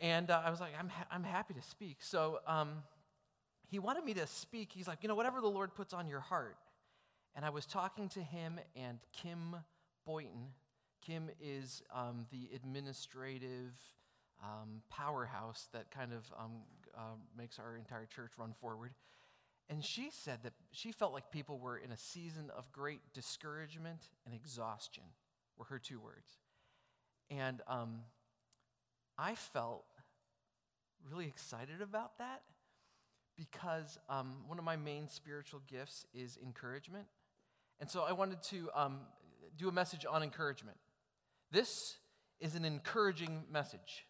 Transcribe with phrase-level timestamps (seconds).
[0.00, 1.98] And uh, I was like, I'm, ha- I'm happy to speak.
[2.00, 2.82] So um,
[3.68, 4.70] he wanted me to speak.
[4.72, 6.56] He's like, you know, whatever the Lord puts on your heart.
[7.34, 9.56] And I was talking to him and Kim
[10.06, 10.48] Boynton.
[11.06, 13.72] Kim is um, the administrative
[14.42, 16.62] um, powerhouse that kind of um,
[16.96, 18.92] uh, makes our entire church run forward.
[19.68, 24.00] And she said that she felt like people were in a season of great discouragement
[24.26, 25.04] and exhaustion,
[25.56, 26.38] were her two words.
[27.30, 28.00] And um,
[29.20, 29.84] I felt
[31.10, 32.40] really excited about that
[33.36, 37.04] because um, one of my main spiritual gifts is encouragement.
[37.80, 39.00] And so I wanted to um,
[39.58, 40.78] do a message on encouragement.
[41.52, 41.96] This
[42.40, 44.06] is an encouraging message.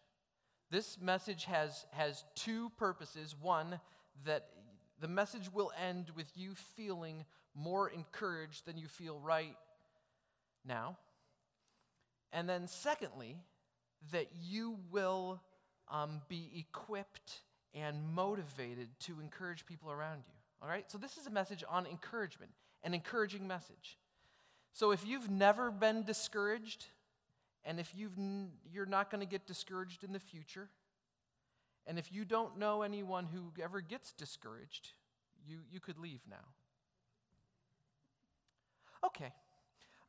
[0.69, 3.35] This message has, has two purposes.
[3.39, 3.81] One,
[4.23, 4.47] that
[5.01, 9.57] the message will end with you feeling more encouraged than you feel right
[10.65, 10.97] now.
[12.31, 13.35] And then, secondly,
[14.11, 15.41] that you will
[15.87, 17.41] um, be equipped
[17.73, 20.33] and motivated to encourage people around you.
[20.61, 20.89] All right?
[20.91, 22.51] So, this is a message on encouragement,
[22.83, 23.97] an encouraging message.
[24.73, 26.85] So, if you've never been discouraged,
[27.63, 30.69] and if you've n- you're not going to get discouraged in the future,
[31.87, 34.89] and if you don't know anyone who ever gets discouraged,
[35.47, 36.45] you, you could leave now.
[39.03, 39.33] Okay.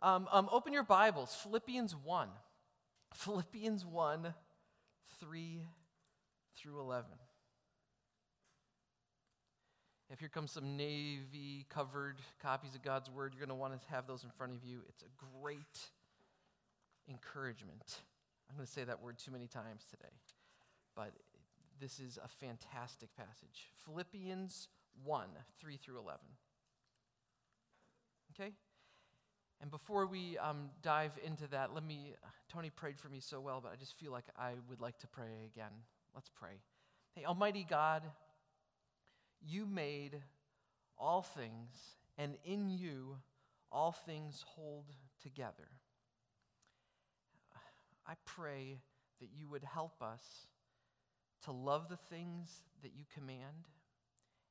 [0.02, 2.28] Um, um, open your Bibles, Philippians 1.
[3.14, 4.34] Philippians 1,
[5.20, 5.62] 3
[6.56, 7.10] through 11.
[10.10, 13.88] If here comes some navy covered copies of God's Word, you're going to want to
[13.90, 14.80] have those in front of you.
[14.88, 15.78] It's a great
[17.08, 18.00] encouragement.
[18.50, 20.12] I'm going to say that word too many times today,
[20.94, 21.12] but
[21.80, 23.70] this is a fantastic passage.
[23.86, 24.68] Philippians
[25.04, 26.20] 1 3 through 11.
[28.34, 28.52] Okay?
[29.62, 32.14] And before we um, dive into that, let me,
[32.52, 35.06] Tony prayed for me so well, but I just feel like I would like to
[35.06, 35.70] pray again.
[36.14, 36.60] Let's pray.
[37.14, 38.02] Hey, Almighty God,
[39.40, 40.20] you made
[40.98, 41.76] all things,
[42.18, 43.18] and in you
[43.70, 44.86] all things hold
[45.22, 45.68] together.
[48.06, 48.80] I pray
[49.20, 50.24] that you would help us
[51.44, 53.68] to love the things that you command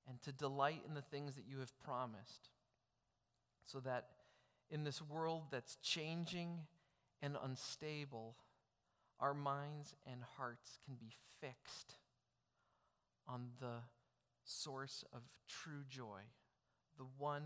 [0.07, 2.49] and to delight in the things that you have promised
[3.65, 4.05] so that
[4.71, 6.59] in this world that's changing
[7.21, 8.35] and unstable,
[9.19, 11.97] our minds and hearts can be fixed
[13.27, 13.83] on the
[14.43, 16.21] source of true joy,
[16.97, 17.43] the one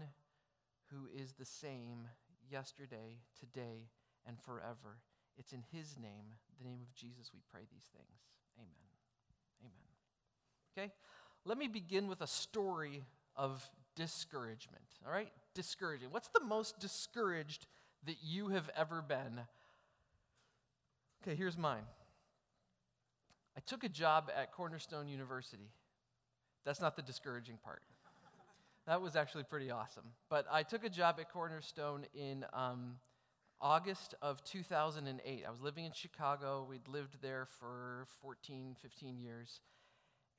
[0.92, 2.08] who is the same
[2.50, 3.90] yesterday, today,
[4.28, 5.00] and forever.
[5.38, 8.20] It's in his name, the name of Jesus, we pray these things.
[8.58, 8.70] Amen.
[9.62, 9.74] Amen.
[10.78, 10.94] Okay?
[11.44, 13.04] Let me begin with a story
[13.36, 14.86] of discouragement.
[15.06, 15.32] All right?
[15.56, 16.10] Discouraging.
[16.12, 17.66] What's the most discouraged
[18.06, 19.42] that you have ever been?
[21.24, 21.84] Okay, here's mine.
[23.58, 25.72] I took a job at Cornerstone University.
[26.66, 27.82] That's not the discouraging part.
[28.86, 30.04] That was actually pretty awesome.
[30.30, 32.98] But I took a job at Cornerstone in um,
[33.62, 35.44] August of 2008.
[35.48, 36.68] I was living in Chicago.
[36.70, 39.62] We'd lived there for 14, 15 years.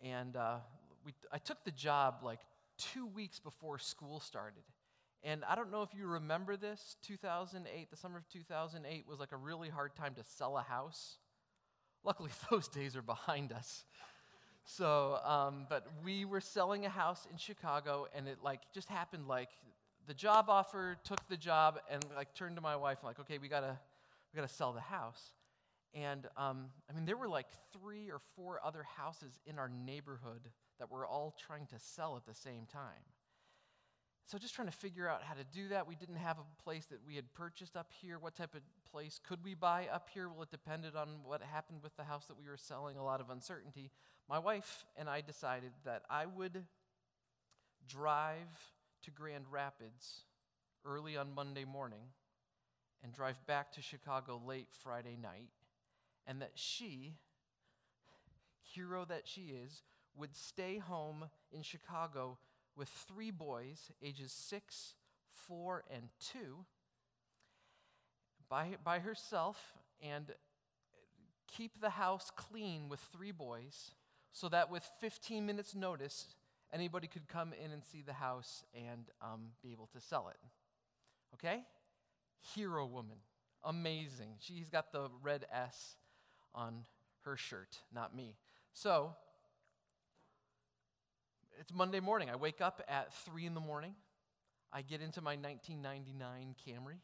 [0.00, 0.58] And uh,
[1.04, 2.40] we, I took the job like
[2.78, 4.62] two weeks before school started.
[5.26, 9.32] And I don't know if you remember this, 2008, the summer of 2008 was like
[9.32, 11.16] a really hard time to sell a house.
[12.04, 13.84] Luckily, those days are behind us.
[14.64, 19.26] So, um, but we were selling a house in Chicago, and it like just happened
[19.26, 19.48] like
[20.06, 23.48] the job offer took the job, and like turned to my wife like, okay, we
[23.48, 23.76] gotta
[24.32, 25.32] we gotta sell the house.
[25.92, 30.42] And um, I mean, there were like three or four other houses in our neighborhood
[30.78, 33.02] that we're all trying to sell at the same time.
[34.26, 35.86] So, just trying to figure out how to do that.
[35.86, 38.18] We didn't have a place that we had purchased up here.
[38.18, 40.28] What type of place could we buy up here?
[40.28, 43.20] Well, it depended on what happened with the house that we were selling, a lot
[43.20, 43.92] of uncertainty.
[44.28, 46.64] My wife and I decided that I would
[47.86, 48.72] drive
[49.04, 50.22] to Grand Rapids
[50.84, 52.02] early on Monday morning
[53.04, 55.50] and drive back to Chicago late Friday night,
[56.26, 57.14] and that she,
[58.60, 59.82] hero that she is,
[60.16, 62.38] would stay home in Chicago
[62.76, 64.94] with three boys, ages six,
[65.32, 66.64] four, and two,
[68.48, 70.32] by, by herself, and
[71.46, 73.92] keep the house clean with three boys
[74.32, 76.26] so that with 15 minutes' notice,
[76.72, 80.36] anybody could come in and see the house and um, be able to sell it.
[81.34, 81.62] Okay?
[82.54, 83.16] Hero woman.
[83.64, 84.34] Amazing.
[84.38, 85.96] She's got the red S
[86.54, 86.84] on
[87.24, 88.36] her shirt, not me.
[88.74, 89.14] So,
[91.60, 92.28] it's Monday morning.
[92.30, 93.94] I wake up at 3 in the morning.
[94.72, 96.98] I get into my 1999 Camry.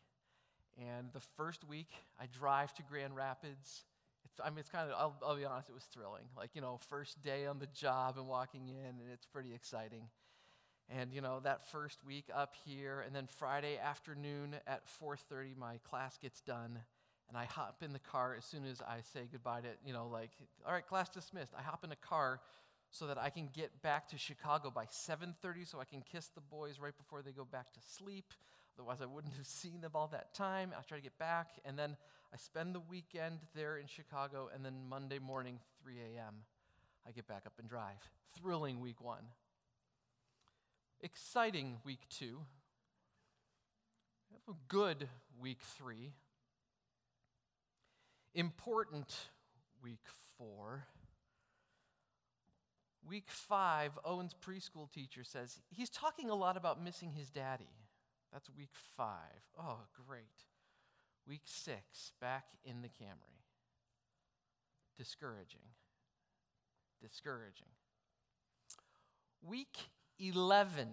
[0.78, 1.90] And the first week,
[2.20, 3.84] I drive to Grand Rapids.
[4.42, 6.24] I mean, it's kind of, I'll, I'll be honest, it was thrilling.
[6.36, 10.08] Like, you know, first day on the job and walking in, and it's pretty exciting.
[10.88, 15.78] And, you know, that first week up here, and then Friday afternoon at 4.30, my
[15.88, 16.78] class gets done,
[17.28, 20.08] and I hop in the car as soon as I say goodbye to, you know,
[20.08, 20.30] like,
[20.66, 21.52] all right, class dismissed.
[21.56, 22.40] I hop in a car
[22.92, 26.42] so that I can get back to Chicago by 7:30 so I can kiss the
[26.42, 28.32] boys right before they go back to sleep.
[28.78, 30.72] Otherwise, I wouldn't have seen them all that time.
[30.78, 31.96] I try to get back, and then
[32.32, 36.44] I spend the weekend there in Chicago, and then Monday morning, 3 a.m.,
[37.06, 38.08] I get back up and drive.
[38.38, 39.24] Thrilling week one.
[41.00, 42.42] Exciting week two.
[44.46, 45.08] Have A good
[45.40, 46.12] week three.
[48.34, 49.28] Important
[49.82, 50.04] week
[50.38, 50.86] four.
[53.08, 57.68] Week five, Owen's preschool teacher says he's talking a lot about missing his daddy.
[58.32, 59.42] That's week five.
[59.58, 60.24] Oh, great.
[61.26, 63.42] Week six, back in the Camry.
[64.96, 65.60] Discouraging.
[67.00, 67.66] Discouraging.
[69.42, 69.76] Week
[70.18, 70.88] 11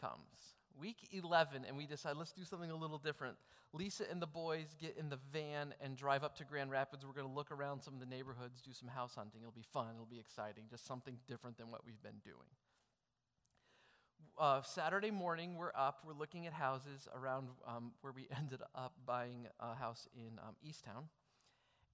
[0.00, 0.54] comes.
[0.78, 3.36] Week 11, and we decide let's do something a little different.
[3.72, 7.04] Lisa and the boys get in the van and drive up to Grand Rapids.
[7.04, 9.42] We're going to look around some of the neighborhoods, do some house hunting.
[9.42, 12.48] It'll be fun, it'll be exciting, just something different than what we've been doing.
[14.38, 18.94] Uh, Saturday morning, we're up, we're looking at houses around um, where we ended up
[19.04, 21.04] buying a house in um, Eastown.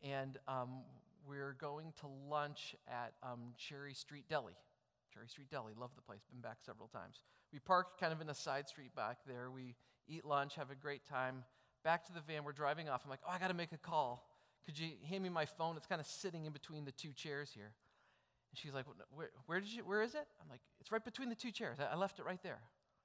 [0.03, 0.83] And um,
[1.27, 4.53] we're going to lunch at um, Cherry Street Deli.
[5.13, 7.21] Cherry Street Deli, love the place, been back several times.
[7.53, 9.51] We park kind of in a side street back there.
[9.51, 9.75] We
[10.07, 11.45] eat lunch, have a great time.
[11.85, 13.03] Back to the van, we're driving off.
[13.05, 14.27] I'm like, oh, I got to make a call.
[14.65, 15.77] Could you hand me my phone?
[15.77, 17.73] It's kind of sitting in between the two chairs here.
[18.51, 20.27] And she's like, where, where, did you, where is it?
[20.41, 21.79] I'm like, it's right between the two chairs.
[21.79, 22.61] I, I left it right there.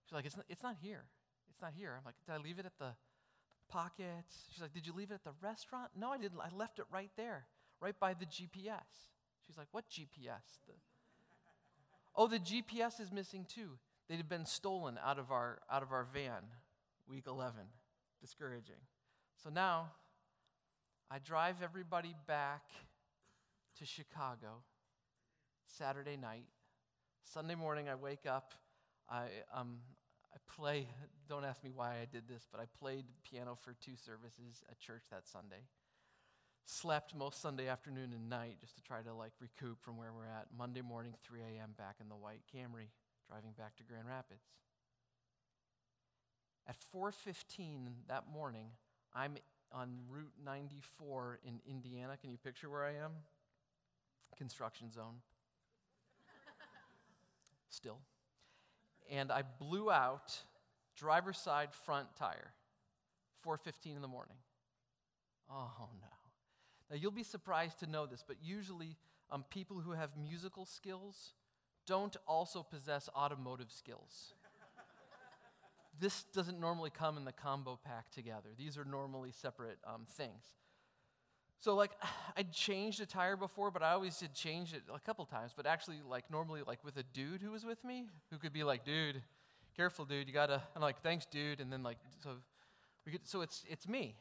[0.06, 1.04] She's like, it's not, it's not here.
[1.52, 1.94] It's not here.
[1.98, 2.94] I'm like, did I leave it at the
[3.68, 4.48] pockets?
[4.52, 5.92] She's like, did you leave it at the restaurant?
[5.98, 6.40] No, I didn't.
[6.40, 7.46] I left it right there,
[7.82, 9.10] right by the GPS.
[9.46, 10.64] She's like, what GPS?
[10.68, 10.74] The,
[12.16, 13.72] oh, the GPS is missing too.
[14.08, 16.44] They'd have been stolen out of our, out of our van
[17.08, 17.62] week 11.
[18.22, 18.82] Discouraging.
[19.44, 19.92] So now
[21.10, 22.64] I drive everybody back
[23.80, 24.64] to Chicago
[25.66, 26.46] Saturday night.
[27.24, 28.54] Sunday morning, I wake up.
[29.10, 29.78] I, um,
[30.34, 30.88] I play,
[31.30, 34.80] don't ask me why I did this, but I played piano for two services at
[34.80, 35.64] church that Sunday.
[36.66, 40.28] Slept most Sunday afternoon and night just to try to like recoup from where we're
[40.28, 40.48] at.
[40.56, 42.90] Monday morning, 3 a.m., back in the white Camry,
[43.28, 44.44] driving back to Grand Rapids.
[46.70, 48.68] At 4:15 that morning,
[49.16, 49.38] I'm
[49.72, 52.16] on Route 94 in Indiana.
[52.16, 53.12] Can you picture where I am?
[54.38, 55.16] Construction zone.
[57.70, 57.98] Still.
[59.10, 60.44] And I blew out
[60.96, 62.54] driver's side front tire.
[63.44, 64.38] 4:15 in the morning.
[65.50, 66.08] Oh no.
[66.92, 68.96] Now you'll be surprised to know this, but usually
[69.32, 71.34] um, people who have musical skills
[71.88, 74.34] don't also possess automotive skills
[76.00, 78.50] this doesn't normally come in the combo pack together.
[78.58, 80.44] These are normally separate um, things.
[81.60, 81.92] So like
[82.38, 85.52] I'd changed a tire before, but I always did change it a couple times.
[85.56, 88.64] But actually, like normally, like with a dude who was with me, who could be
[88.64, 89.22] like, "Dude,
[89.76, 90.28] careful, dude.
[90.28, 92.32] You gotta." I'm like, "Thanks, dude." And then like so,
[93.06, 94.16] we get so it's it's me,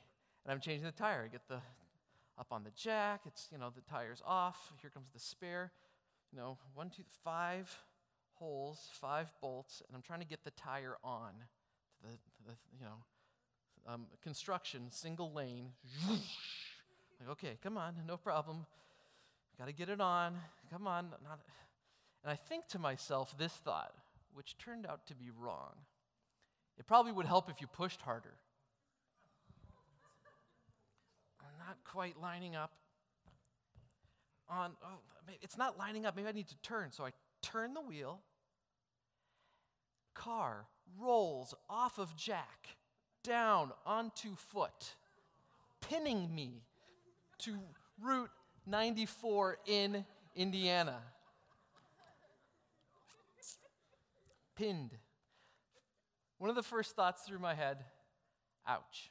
[0.44, 1.24] and I'm changing the tire.
[1.24, 1.60] I get the
[2.38, 3.22] up on the jack.
[3.26, 4.72] It's you know the tire's off.
[4.80, 5.72] Here comes the spare.
[6.32, 7.74] You know, one, two, five
[8.34, 11.32] holes, five bolts, and I'm trying to get the tire on
[12.72, 15.70] you know, um, construction, single lane.
[16.08, 18.66] like, okay, come on, no problem.
[19.58, 20.34] Got to get it on.
[20.70, 21.06] Come on.
[21.24, 21.40] Not,
[22.22, 23.92] and I think to myself this thought,
[24.34, 25.72] which turned out to be wrong.
[26.78, 28.34] It probably would help if you pushed harder.
[31.40, 32.72] I'm not quite lining up
[34.48, 34.98] on, oh,
[35.42, 36.16] it's not lining up.
[36.16, 36.92] Maybe I need to turn.
[36.92, 37.10] So I
[37.42, 38.20] turn the wheel.
[40.14, 40.66] Car
[40.98, 42.76] rolls off of Jack
[43.22, 44.94] down onto foot,
[45.80, 46.62] pinning me
[47.38, 47.58] to
[48.00, 48.30] Route
[48.66, 50.04] 94 in
[50.36, 50.98] Indiana.
[54.56, 54.90] Pinned.
[56.38, 57.78] One of the first thoughts through my head
[58.66, 59.10] ouch.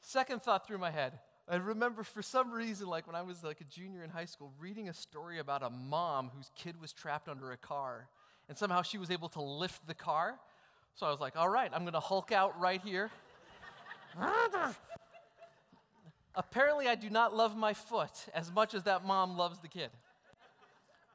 [0.00, 1.18] Second thought through my head
[1.48, 4.52] I remember for some reason, like when I was like a junior in high school,
[4.60, 8.08] reading a story about a mom whose kid was trapped under a car
[8.50, 10.34] and somehow she was able to lift the car.
[10.96, 13.08] So I was like, all right, I'm going to Hulk out right here.
[16.34, 19.90] Apparently, I do not love my foot as much as that mom loves the kid.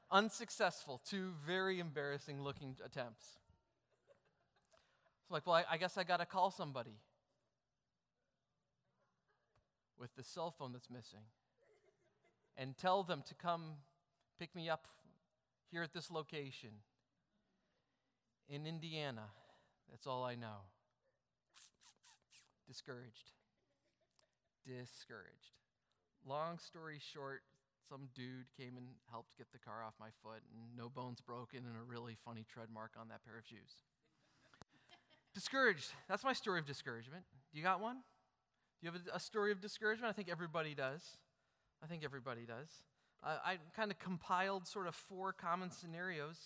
[0.09, 3.25] Unsuccessful, two very embarrassing looking attempts.
[5.27, 7.01] So, like, well, I, I guess I got to call somebody
[9.99, 11.25] with the cell phone that's missing.
[12.55, 13.73] and tell them to come
[14.39, 14.87] pick me up
[15.69, 16.69] here at this location
[18.49, 19.23] in Indiana.
[19.89, 20.65] That's all I know.
[22.67, 23.31] Discouraged.
[24.65, 25.53] Discouraged.
[26.27, 27.41] Long story short,
[27.87, 31.59] some dude came and helped get the car off my foot, and no bones broken,
[31.59, 33.83] and a really funny tread mark on that pair of shoes.
[35.33, 35.91] Discouraged.
[36.09, 37.23] That's my story of discouragement.
[37.51, 37.97] Do you got one?
[37.97, 40.09] Do you have a, a story of discouragement?
[40.09, 41.01] I think everybody does.
[41.83, 42.69] I think everybody does.
[43.23, 46.37] Uh, I kind of compiled sort of four common scenarios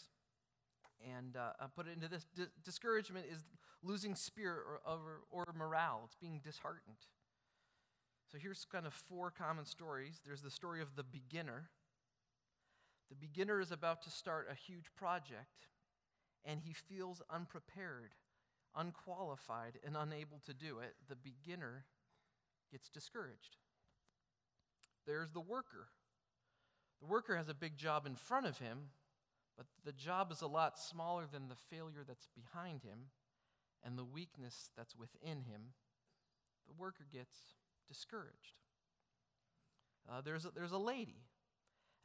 [1.04, 3.44] and uh, I put it into this D- discouragement is
[3.84, 6.98] losing spirit or, or, or morale, it's being disheartened.
[8.32, 10.22] So here's kind of four common stories.
[10.26, 11.70] There's the story of the beginner.
[13.10, 15.68] The beginner is about to start a huge project,
[16.46, 18.14] and he feels unprepared,
[18.76, 20.94] unqualified, and unable to do it.
[21.08, 21.86] The beginner
[22.72, 23.58] gets discouraged.
[25.08, 25.88] There's the worker.
[27.02, 28.90] The worker has a big job in front of him,
[29.60, 33.10] but the job is a lot smaller than the failure that's behind him
[33.84, 35.74] and the weakness that's within him.
[36.66, 37.36] The worker gets
[37.86, 38.56] discouraged.
[40.10, 41.18] Uh, there's, a, there's a lady,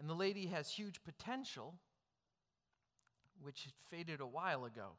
[0.01, 1.75] and the lady has huge potential,
[3.41, 4.97] which faded a while ago.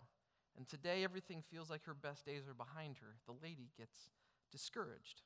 [0.55, 3.17] And today, everything feels like her best days are behind her.
[3.27, 3.97] The lady gets
[4.50, 5.24] discouraged.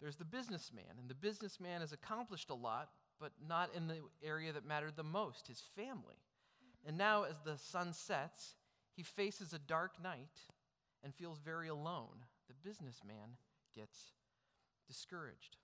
[0.00, 2.88] There's the businessman, and the businessman has accomplished a lot,
[3.20, 6.16] but not in the area that mattered the most his family.
[6.84, 8.54] And now, as the sun sets,
[8.94, 10.40] he faces a dark night
[11.02, 12.24] and feels very alone.
[12.48, 13.36] The businessman
[13.74, 14.12] gets
[14.86, 15.56] discouraged.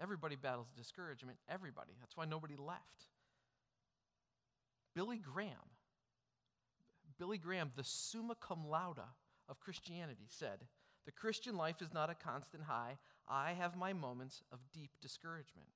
[0.00, 1.38] Everybody battles discouragement.
[1.48, 1.92] Everybody.
[2.00, 3.06] That's why nobody left.
[4.94, 5.52] Billy Graham,
[7.18, 9.00] Billy Graham, the summa cum laude
[9.48, 10.66] of Christianity, said,
[11.04, 12.98] The Christian life is not a constant high.
[13.28, 15.68] I have my moments of deep discouragement.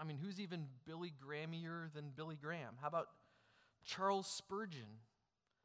[0.00, 2.74] I mean, who's even Billy Grahamier than Billy Graham?
[2.80, 3.08] How about
[3.84, 5.00] Charles Spurgeon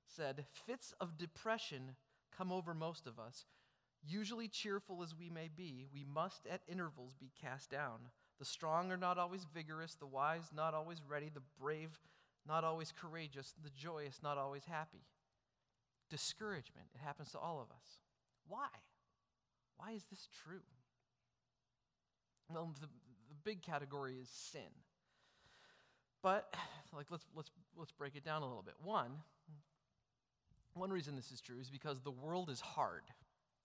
[0.05, 1.95] said, Fits of depression
[2.35, 3.45] come over most of us.
[4.03, 7.99] Usually cheerful as we may be, we must at intervals be cast down.
[8.39, 11.99] The strong are not always vigorous, the wise not always ready, the brave
[12.47, 15.05] not always courageous, the joyous not always happy.
[16.09, 17.99] Discouragement, it happens to all of us.
[18.47, 18.69] Why?
[19.77, 20.65] Why is this true?
[22.49, 22.87] Well, the,
[23.43, 24.61] big category is sin.
[26.21, 26.53] But
[26.95, 28.75] like let's let's let's break it down a little bit.
[28.83, 29.11] One,
[30.73, 33.03] one reason this is true is because the world is hard.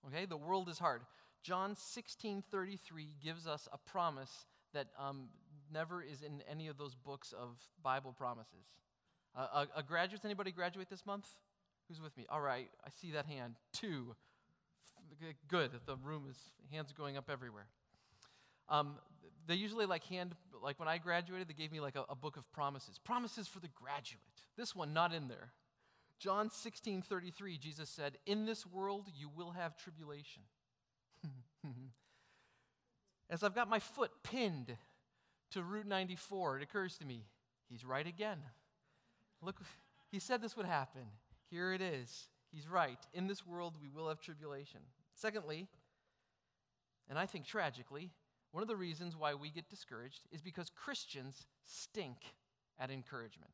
[0.07, 1.01] Okay, the world is hard.
[1.43, 5.29] John 16:33 gives us a promise that um,
[5.71, 8.65] never is in any of those books of Bible promises.
[9.35, 11.27] Uh, a, a graduates, anybody graduate this month?
[11.87, 12.25] Who's with me?
[12.29, 13.55] All right, I see that hand.
[13.71, 14.15] Two.
[15.47, 15.71] Good.
[15.85, 16.37] The room is
[16.71, 17.67] hands going up everywhere.
[18.67, 18.95] Um,
[19.47, 22.37] they usually like hand like when I graduated, they gave me like a, a book
[22.37, 22.99] of promises.
[23.03, 24.21] Promises for the graduate.
[24.57, 25.51] This one not in there.
[26.19, 30.41] John 16, 33, Jesus said, In this world you will have tribulation.
[33.29, 34.75] As I've got my foot pinned
[35.51, 37.25] to Route 94, it occurs to me,
[37.69, 38.39] he's right again.
[39.41, 39.61] Look,
[40.11, 41.03] he said this would happen.
[41.49, 42.27] Here it is.
[42.51, 42.99] He's right.
[43.13, 44.79] In this world we will have tribulation.
[45.13, 45.67] Secondly,
[47.09, 48.11] and I think tragically,
[48.51, 52.17] one of the reasons why we get discouraged is because Christians stink
[52.79, 53.51] at encouragement.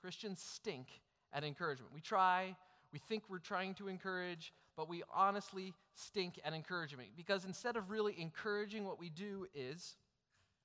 [0.00, 0.88] Christians stink
[1.32, 1.92] at encouragement.
[1.94, 2.56] We try,
[2.92, 7.90] we think we're trying to encourage, but we honestly stink at encouragement because instead of
[7.90, 9.96] really encouraging, what we do is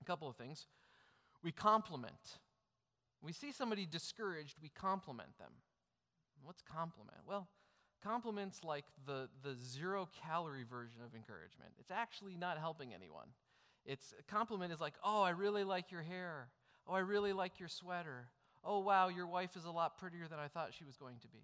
[0.02, 0.68] a couple of things.
[1.44, 2.40] We compliment.
[3.22, 5.52] We see somebody discouraged, we compliment them.
[6.44, 7.18] What's compliment?
[7.28, 7.48] Well,
[8.08, 11.72] Compliments like the, the zero calorie version of encouragement.
[11.78, 13.28] It's actually not helping anyone.
[13.86, 16.48] It's a compliment is like, oh, I really like your hair.
[16.88, 18.28] Oh, I really like your sweater.
[18.64, 21.28] Oh, wow, your wife is a lot prettier than I thought she was going to
[21.28, 21.40] be.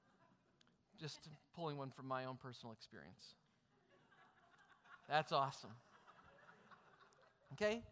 [1.00, 3.34] Just pulling one from my own personal experience.
[5.06, 5.72] That's awesome.
[7.52, 7.82] Okay?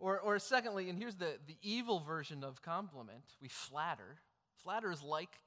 [0.00, 4.18] Or, or secondly, and here's the, the evil version of compliment we flatter.
[4.64, 5.38] Flatter is like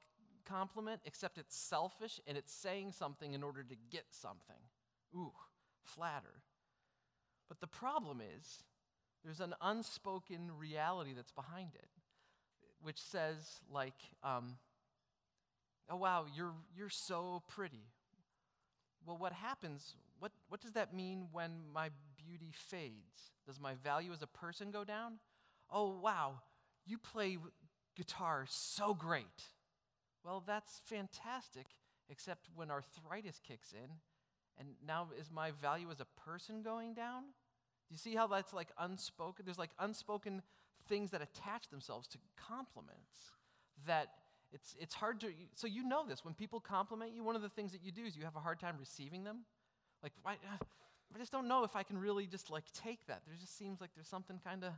[0.48, 4.56] compliment, except it's selfish and it's saying something in order to get something.
[5.14, 5.32] Ooh,
[5.82, 6.42] flatter.
[7.48, 8.62] But the problem is,
[9.24, 11.88] there's an unspoken reality that's behind it,
[12.80, 14.56] which says, like, um,
[15.88, 17.84] oh, wow, you're, you're so pretty.
[19.04, 19.94] Well, what happens?
[20.18, 23.32] What, what does that mean when my beauty fades?
[23.46, 25.14] Does my value as a person go down?
[25.70, 26.40] Oh, wow,
[26.84, 27.38] you play
[27.96, 29.24] guitar so great.
[30.26, 31.66] Well, that's fantastic,
[32.10, 33.88] except when arthritis kicks in,
[34.58, 37.22] and now is my value as a person going down?
[37.22, 39.44] Do you see how that's like unspoken?
[39.44, 40.42] There's like unspoken
[40.88, 43.30] things that attach themselves to compliments
[43.86, 44.08] that
[44.52, 45.28] it's, it's hard to.
[45.54, 46.24] So you know this.
[46.24, 48.40] When people compliment you, one of the things that you do is you have a
[48.40, 49.44] hard time receiving them.
[50.02, 50.38] Like, why,
[51.14, 53.22] I just don't know if I can really just like take that.
[53.26, 54.72] There just seems like there's something kind of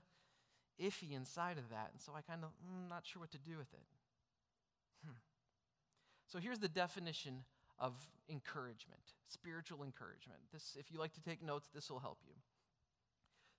[0.78, 1.88] iffy inside of that.
[1.92, 3.97] And so I kind of, mm, not sure what to do with it.
[6.28, 7.44] So here's the definition
[7.78, 7.94] of
[8.30, 10.40] encouragement spiritual encouragement.
[10.52, 12.32] This, if you like to take notes, this will help you.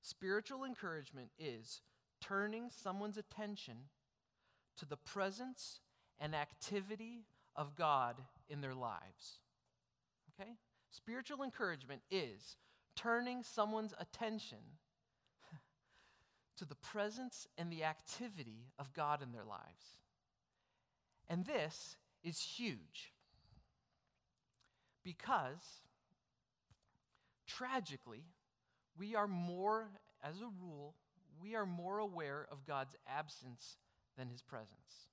[0.01, 1.81] Spiritual encouragement is
[2.21, 3.75] turning someone's attention
[4.77, 5.81] to the presence
[6.19, 8.15] and activity of God
[8.49, 9.39] in their lives.
[10.33, 10.51] Okay?
[10.89, 12.55] Spiritual encouragement is
[12.95, 14.57] turning someone's attention
[16.57, 20.01] to the presence and the activity of God in their lives.
[21.29, 23.13] And this is huge
[25.03, 25.81] because
[27.47, 28.23] tragically,
[28.97, 29.89] we are more,
[30.23, 30.95] as a rule,
[31.41, 33.77] we are more aware of God's absence
[34.17, 35.07] than his presence.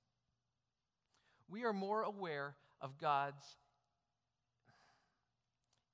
[1.48, 3.44] We are more aware of God's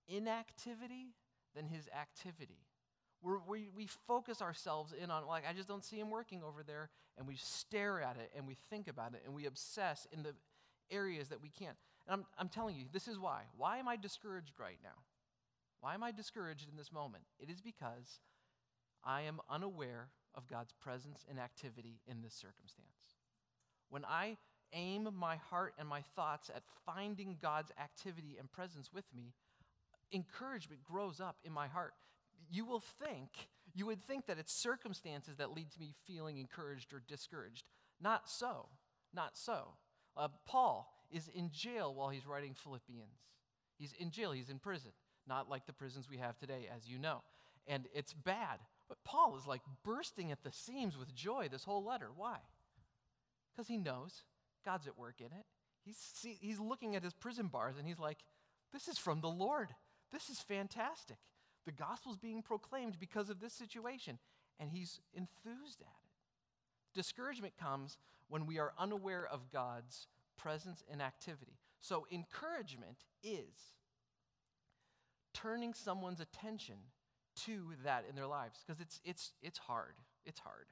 [0.08, 1.14] inactivity
[1.54, 2.58] than his activity.
[3.22, 6.62] We're, we we focus ourselves in on, like, I just don't see him working over
[6.62, 10.22] there, and we stare at it and we think about it and we obsess in
[10.22, 10.34] the
[10.90, 11.76] areas that we can't.
[12.06, 13.42] And I'm, I'm telling you, this is why.
[13.56, 15.02] Why am I discouraged right now?
[15.80, 17.24] Why am I discouraged in this moment?
[17.38, 18.20] It is because
[19.04, 23.16] I am unaware of God's presence and activity in this circumstance.
[23.90, 24.38] When I
[24.72, 29.34] aim my heart and my thoughts at finding God's activity and presence with me,
[30.12, 31.94] encouragement grows up in my heart.
[32.50, 33.28] You will think,
[33.74, 37.64] you would think that it's circumstances that lead to me feeling encouraged or discouraged.
[38.00, 38.68] Not so.
[39.14, 39.74] Not so.
[40.16, 43.18] Uh, Paul is in jail while he's writing Philippians.
[43.78, 44.92] He's in jail, he's in prison,
[45.26, 47.22] not like the prisons we have today, as you know.
[47.66, 48.58] And it's bad.
[48.88, 52.08] But Paul is like bursting at the seams with joy this whole letter.
[52.14, 52.38] Why?
[53.52, 54.24] Because he knows
[54.64, 55.46] God's at work in it.
[55.84, 58.18] He's, see, he's looking at his prison bars and he's like,
[58.72, 59.68] this is from the Lord.
[60.12, 61.16] This is fantastic.
[61.64, 64.18] The gospel's being proclaimed because of this situation,
[64.58, 66.01] and he's enthused at it.
[66.94, 70.06] Discouragement comes when we are unaware of God's
[70.38, 71.58] presence and activity.
[71.80, 73.76] So, encouragement is
[75.34, 76.76] turning someone's attention
[77.44, 79.94] to that in their lives because it's, it's, it's hard.
[80.24, 80.66] It's hard.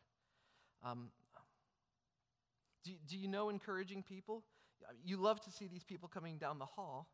[0.85, 1.11] Um,
[2.85, 4.45] do, do you know encouraging people?
[5.05, 7.09] You love to see these people coming down the hall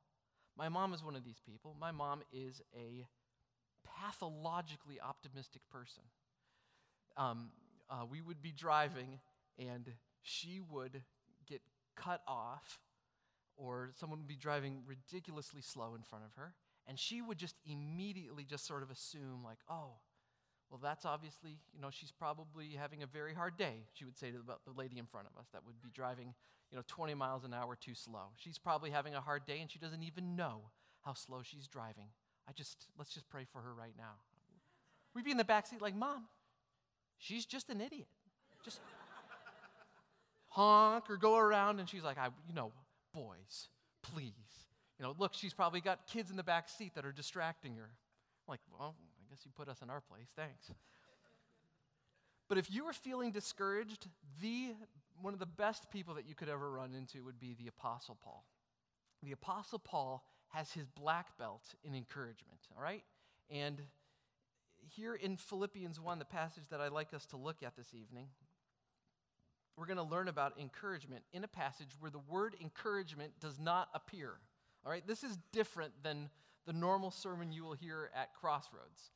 [0.57, 1.77] my mom is one of these people.
[1.79, 3.07] My mom is a
[3.85, 6.03] pathologically optimistic person.
[7.17, 7.51] Um,
[7.91, 9.21] uh, we would be driving,
[9.59, 11.03] and she would
[11.47, 11.61] get
[11.95, 12.81] cut off,
[13.57, 16.55] or someone would be driving ridiculously slow in front of her,
[16.87, 19.95] and she would just immediately just sort of assume, like, oh,
[20.71, 24.31] well, that's obviously, you know, she's probably having a very hard day, she would say
[24.31, 26.35] to the, the lady in front of us that would be driving
[26.71, 28.33] you know, 20 miles an hour too slow.
[28.37, 30.63] She's probably having a hard day and she doesn't even know
[31.03, 32.09] how slow she's driving.
[32.49, 34.15] I just, let's just pray for her right now.
[35.15, 36.25] We'd be in the back seat like, Mom,
[37.19, 38.09] she's just an idiot.
[38.65, 38.81] Just
[40.49, 41.81] honk or go around.
[41.81, 42.73] And she's like, I, you know,
[43.15, 43.69] boys,
[44.03, 44.33] please.
[44.99, 47.91] You know, look, she's probably got kids in the back seat that are distracting her.
[47.91, 50.29] I'm like, well, I guess you put us in our place.
[50.35, 50.71] Thanks.
[52.49, 54.07] But if you were feeling discouraged,
[54.41, 54.75] the
[55.21, 58.17] one of the best people that you could ever run into would be the Apostle
[58.23, 58.45] Paul.
[59.23, 63.03] The Apostle Paul has his black belt in encouragement, all right?
[63.51, 63.81] And
[64.95, 68.29] here in Philippians 1, the passage that I'd like us to look at this evening,
[69.77, 73.89] we're going to learn about encouragement in a passage where the word encouragement does not
[73.95, 74.35] appear.
[74.85, 76.31] All right, this is different than
[76.67, 79.11] the normal sermon you will hear at Crossroads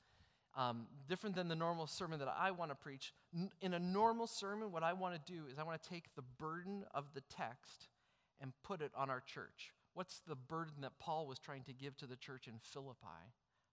[0.57, 3.13] um, different than the normal sermon that I want to preach.
[3.61, 6.23] In a normal sermon, what I want to do is I want to take the
[6.23, 7.89] burden of the text
[8.41, 9.73] and put it on our church.
[9.95, 13.07] What's the burden that Paul was trying to give to the church in Philippi?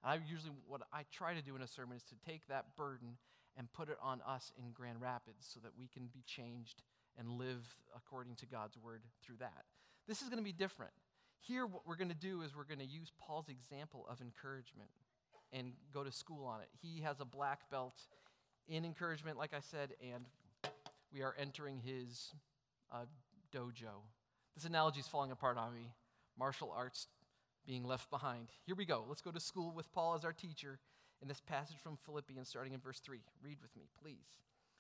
[0.04, 3.18] I usually, what I try to do in a sermon is to take that burden
[3.58, 6.84] and put it on us in Grand Rapids so that we can be changed
[7.18, 9.66] and live according to God's word through that.
[10.08, 10.94] This is going to be different.
[11.40, 14.90] Here, what we're going to do is we're going to use Paul's example of encouragement
[15.52, 16.70] and go to school on it.
[16.82, 18.02] He has a black belt
[18.68, 20.26] in encouragement, like I said, and
[21.14, 22.34] we are entering his
[22.92, 23.06] uh,
[23.54, 24.04] dojo.
[24.56, 25.92] This analogy is falling apart on me.
[26.38, 27.08] Martial arts
[27.68, 28.48] being left behind.
[28.66, 29.04] Here we go.
[29.08, 30.80] Let's go to school with Paul as our teacher
[31.22, 33.20] in this passage from Philippians, starting in verse 3.
[33.44, 34.40] Read with me, please.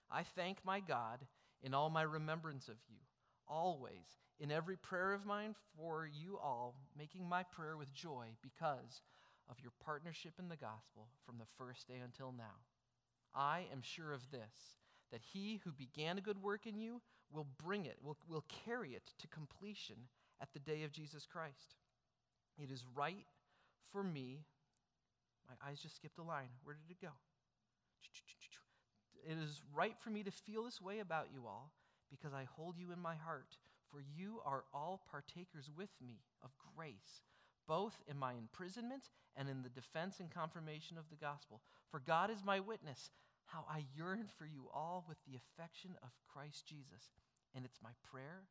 [0.09, 1.19] I thank my God
[1.61, 2.97] in all my remembrance of you,
[3.47, 9.01] always, in every prayer of mine for you all, making my prayer with joy because
[9.49, 12.63] of your partnership in the gospel from the first day until now.
[13.35, 14.77] I am sure of this,
[15.11, 17.01] that he who began a good work in you
[17.33, 19.97] will bring it, will, will carry it to completion
[20.41, 21.75] at the day of Jesus Christ.
[22.61, 23.25] It is right
[23.91, 24.45] for me.
[25.47, 26.49] My eyes just skipped a line.
[26.63, 27.13] Where did it go?
[29.27, 31.71] It is right for me to feel this way about you all
[32.09, 33.57] because I hold you in my heart,
[33.91, 37.23] for you are all partakers with me of grace,
[37.67, 41.61] both in my imprisonment and in the defense and confirmation of the gospel.
[41.91, 43.11] For God is my witness,
[43.45, 47.11] how I yearn for you all with the affection of Christ Jesus.
[47.53, 48.43] And it's my prayer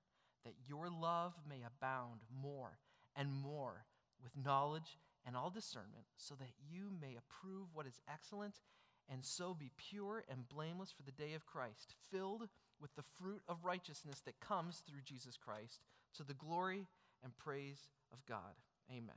[0.44, 2.78] that your love may abound more
[3.16, 3.84] and more
[4.26, 8.60] with knowledge and all discernment, so that you may approve what is excellent
[9.08, 12.48] and so be pure and blameless for the day of Christ, filled
[12.80, 15.80] with the fruit of righteousness that comes through Jesus Christ
[16.16, 16.86] to the glory
[17.22, 18.54] and praise of God.
[18.90, 19.14] Amen.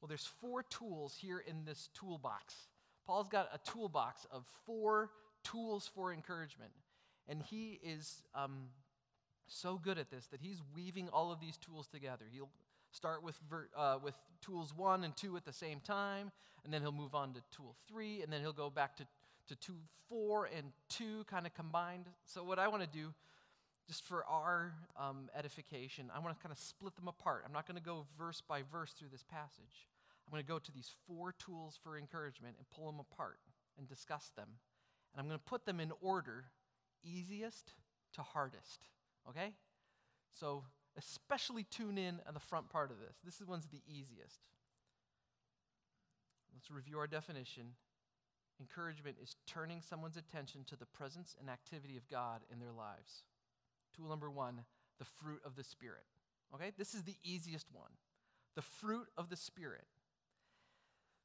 [0.00, 2.54] Well, there's four tools here in this toolbox.
[3.06, 5.10] Paul's got a toolbox of four
[5.44, 6.72] tools for encouragement.
[7.28, 8.68] And he is um,
[9.46, 12.24] so good at this that he's weaving all of these tools together.
[12.32, 12.48] He'll
[12.92, 13.38] start with,
[13.76, 16.30] uh, with tools one and two at the same time,
[16.64, 19.06] and then he'll move on to tool three, and then he'll go back to,
[19.48, 19.76] to tool
[20.08, 22.06] four and two kind of combined.
[22.24, 23.14] So, what I want to do,
[23.88, 27.44] just for our um, edification, I want to kind of split them apart.
[27.46, 29.88] I'm not going to go verse by verse through this passage.
[30.26, 33.38] I'm going to go to these four tools for encouragement and pull them apart
[33.78, 34.48] and discuss them.
[35.12, 36.44] And I'm going to put them in order
[37.02, 37.72] easiest
[38.14, 38.88] to hardest.
[39.28, 39.52] Okay?
[40.34, 40.64] So,
[40.96, 43.16] especially tune in on the front part of this.
[43.24, 44.40] This is one's the easiest.
[46.54, 47.74] Let's review our definition.
[48.60, 53.24] Encouragement is turning someone's attention to the presence and activity of God in their lives.
[53.96, 54.64] Tool number one,
[54.98, 56.04] the fruit of the Spirit.
[56.54, 57.90] Okay, this is the easiest one.
[58.56, 59.86] The fruit of the Spirit.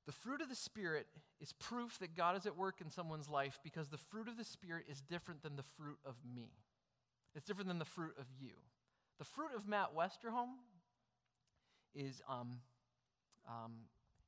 [0.06, 1.08] The fruit of the Spirit
[1.42, 4.44] is proof that God is at work in someone's life because the fruit of the
[4.44, 6.52] Spirit is different than the fruit of me.
[7.36, 8.52] It's different than the fruit of you.
[9.18, 10.56] The fruit of Matt Westerholm
[11.94, 12.60] is um,
[13.48, 13.72] um,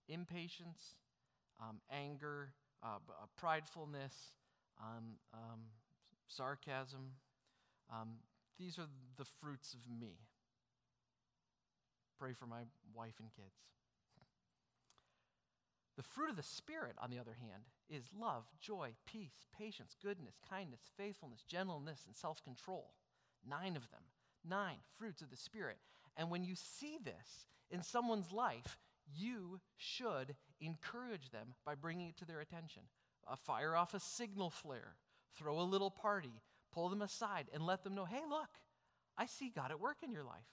[0.08, 0.95] impatience,
[1.60, 4.13] um, anger, uh, uh, pridefulness,
[4.82, 5.60] um, um,
[6.28, 7.12] sarcasm.
[7.91, 8.15] Um,
[8.58, 10.13] these are the fruits of me.
[12.17, 12.62] Pray for my
[12.95, 13.67] wife and kids.
[15.97, 20.36] The fruit of the Spirit, on the other hand, is love, joy, peace, patience, goodness,
[20.47, 22.93] kindness, faithfulness, gentleness, and self control.
[23.47, 24.02] Nine of them.
[24.50, 25.78] Nine fruits of the Spirit.
[26.16, 28.78] And when you see this in someone's life,
[29.16, 32.84] you should encourage them by bringing it to their attention.
[33.28, 34.96] Uh, fire off a signal flare,
[35.38, 38.50] throw a little party, pull them aside, and let them know hey, look,
[39.18, 40.48] I see God at work in your life.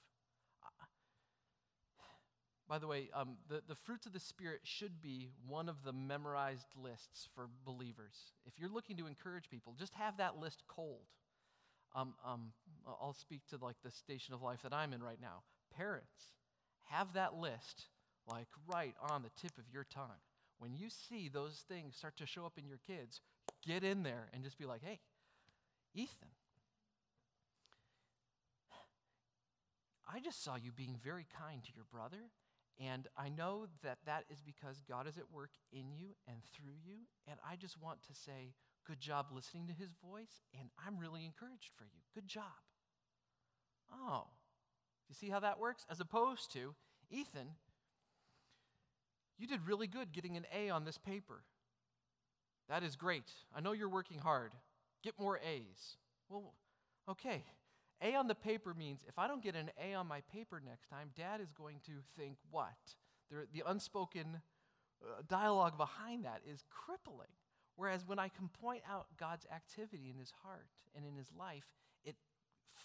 [0.64, 0.84] Uh,
[2.68, 5.92] by the way, um, the, the fruits of the Spirit should be one of the
[5.92, 8.32] memorized lists for believers.
[8.46, 11.06] If you're looking to encourage people, just have that list cold.
[11.94, 12.52] Um, um,
[12.86, 15.42] I'll speak to like the station of life that I'm in right now.
[15.76, 16.32] Parents,
[16.84, 17.86] have that list
[18.26, 20.20] like right on the tip of your tongue.
[20.58, 23.20] When you see those things start to show up in your kids,
[23.66, 25.00] get in there and just be like, hey,
[25.94, 26.28] Ethan,
[30.12, 32.30] I just saw you being very kind to your brother,
[32.78, 36.74] and I know that that is because God is at work in you and through
[36.84, 38.54] you, and I just want to say,
[38.86, 42.00] good job listening to his voice, and I'm really encouraged for you.
[42.14, 42.44] Good job.
[43.92, 44.24] Oh,
[45.08, 45.84] you see how that works?
[45.90, 46.74] As opposed to,
[47.10, 47.48] Ethan,
[49.38, 51.42] you did really good getting an A on this paper.
[52.68, 53.30] That is great.
[53.54, 54.52] I know you're working hard.
[55.02, 55.96] Get more A's.
[56.28, 56.54] Well,
[57.08, 57.44] okay.
[58.02, 60.88] A on the paper means if I don't get an A on my paper next
[60.88, 62.68] time, dad is going to think what?
[63.30, 64.40] The, unspoken
[65.02, 67.28] uh, dialogue behind that is crippling.
[67.76, 71.64] Whereas when I can point out God's activity in his heart and in his life,
[72.04, 72.16] it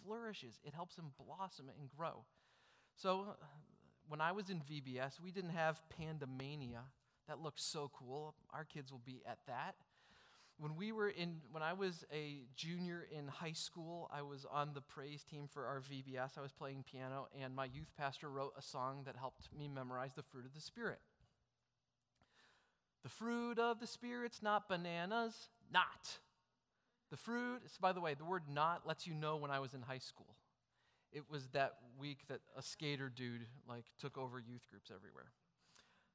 [0.03, 2.25] flourishes, it helps him blossom and grow.
[2.95, 3.35] So
[4.07, 6.83] when I was in VBS, we didn't have Pandamania.
[7.27, 8.33] That looked so cool.
[8.51, 9.75] Our kids will be at that.
[10.57, 14.73] When we were in, when I was a junior in high school, I was on
[14.73, 16.37] the praise team for our VBS.
[16.37, 20.11] I was playing piano, and my youth pastor wrote a song that helped me memorize
[20.15, 20.99] the fruit of the Spirit.
[23.03, 26.19] The fruit of the Spirit's not bananas, not.
[27.11, 29.81] The fruit, by the way, the word not lets you know when I was in
[29.81, 30.35] high school
[31.11, 35.31] it was that week that a skater dude like took over youth groups everywhere.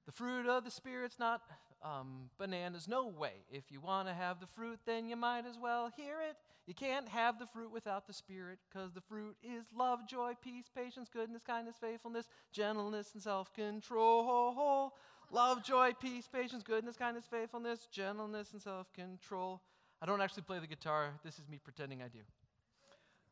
[0.06, 1.42] The fruit of the spirit's not
[1.82, 2.86] um, bananas.
[2.88, 3.32] No way.
[3.50, 6.36] If you want to have the fruit, then you might as well hear it.
[6.66, 10.66] You can't have the fruit without the spirit because the fruit is love, joy, peace,
[10.74, 14.94] patience, goodness, kindness, faithfulness, gentleness, and self control.
[15.30, 19.60] Love, joy, peace, patience, goodness, kindness, faithfulness, gentleness, and self control.
[20.00, 21.14] I don't actually play the guitar.
[21.24, 22.20] This is me pretending I do.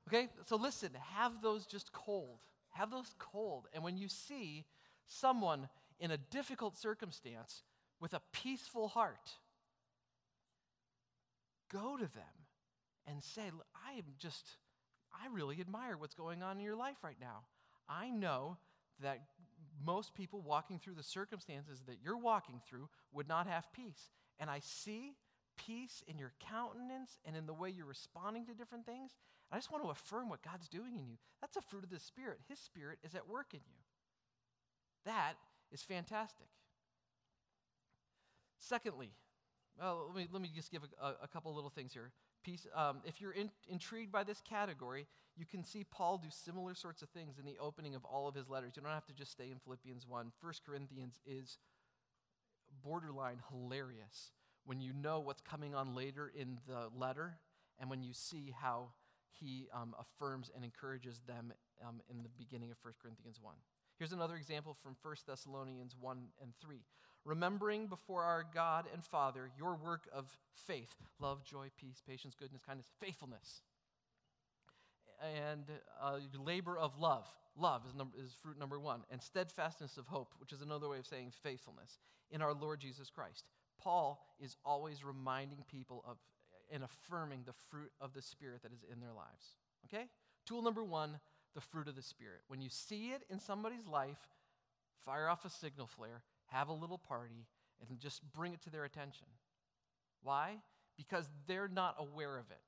[0.09, 2.39] Okay, so listen, have those just cold.
[2.71, 3.69] Have those cold.
[3.73, 4.65] And when you see
[5.07, 5.69] someone
[6.01, 7.63] in a difficult circumstance
[8.01, 9.31] with a peaceful heart,
[11.73, 12.47] go to them
[13.07, 13.43] and say,
[13.89, 14.57] I am just,
[15.13, 17.43] I really admire what's going on in your life right now.
[17.89, 18.57] I know
[19.01, 19.21] that
[19.85, 24.11] most people walking through the circumstances that you're walking through would not have peace.
[24.39, 25.15] And I see
[25.57, 29.13] peace in your countenance and in the way you're responding to different things.
[29.51, 31.17] I just want to affirm what God's doing in you.
[31.41, 32.39] That's a fruit of the Spirit.
[32.49, 33.81] His Spirit is at work in you.
[35.05, 35.35] That
[35.71, 36.47] is fantastic.
[38.59, 39.11] Secondly,
[39.79, 42.13] well, let me, let me just give a, a, a couple little things here.
[42.43, 46.75] Peace, um, if you're in, intrigued by this category, you can see Paul do similar
[46.75, 48.73] sorts of things in the opening of all of his letters.
[48.77, 50.33] You don't have to just stay in Philippians 1.
[50.41, 51.59] 1 Corinthians is
[52.85, 54.33] borderline hilarious
[54.65, 57.39] when you know what's coming on later in the letter
[57.79, 58.91] and when you see how
[59.31, 61.53] he um, affirms and encourages them
[61.87, 63.55] um, in the beginning of 1 Corinthians 1.
[63.99, 66.81] Here's another example from 1 Thessalonians 1 and 3.
[67.25, 70.27] Remembering before our God and Father your work of
[70.67, 73.63] faith, love, joy, peace, patience, goodness, kindness, faithfulness,
[75.23, 75.65] and
[76.03, 77.27] uh, labor of love.
[77.57, 81.07] Love is, is fruit number one, and steadfastness of hope, which is another way of
[81.07, 81.99] saying faithfulness,
[82.31, 83.45] in our Lord Jesus Christ.
[83.81, 86.17] Paul is always reminding people of
[86.73, 89.57] and affirming the fruit of the Spirit that is in their lives.
[89.85, 90.07] Okay?
[90.47, 91.21] Tool number one
[91.55, 92.41] the fruit of the Spirit.
[92.49, 94.17] When you see it in somebody's life,
[95.05, 97.47] fire off a signal flare, have a little party,
[97.89, 99.27] and just bring it to their attention.
[100.23, 100.57] Why?
[100.97, 102.61] Because they're not aware of it.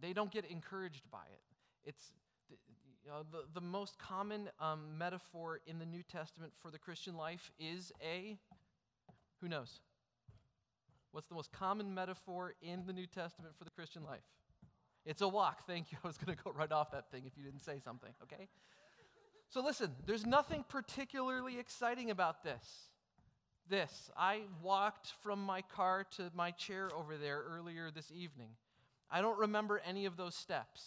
[0.00, 1.88] They don't get encouraged by it.
[1.88, 2.12] It's
[2.48, 2.56] the,
[3.04, 7.16] you know, the, the most common um, metaphor in the New Testament for the Christian
[7.16, 8.36] life is a,
[9.40, 9.80] who knows?
[11.12, 14.20] What's the most common metaphor in the New Testament for the Christian life?
[15.04, 15.62] It's a walk.
[15.66, 15.98] Thank you.
[16.04, 18.48] I was going to go right off that thing if you didn't say something, okay?
[19.48, 22.89] So listen, there's nothing particularly exciting about this.
[23.70, 28.50] This, I walked from my car to my chair over there earlier this evening.
[29.08, 30.82] I don't remember any of those steps.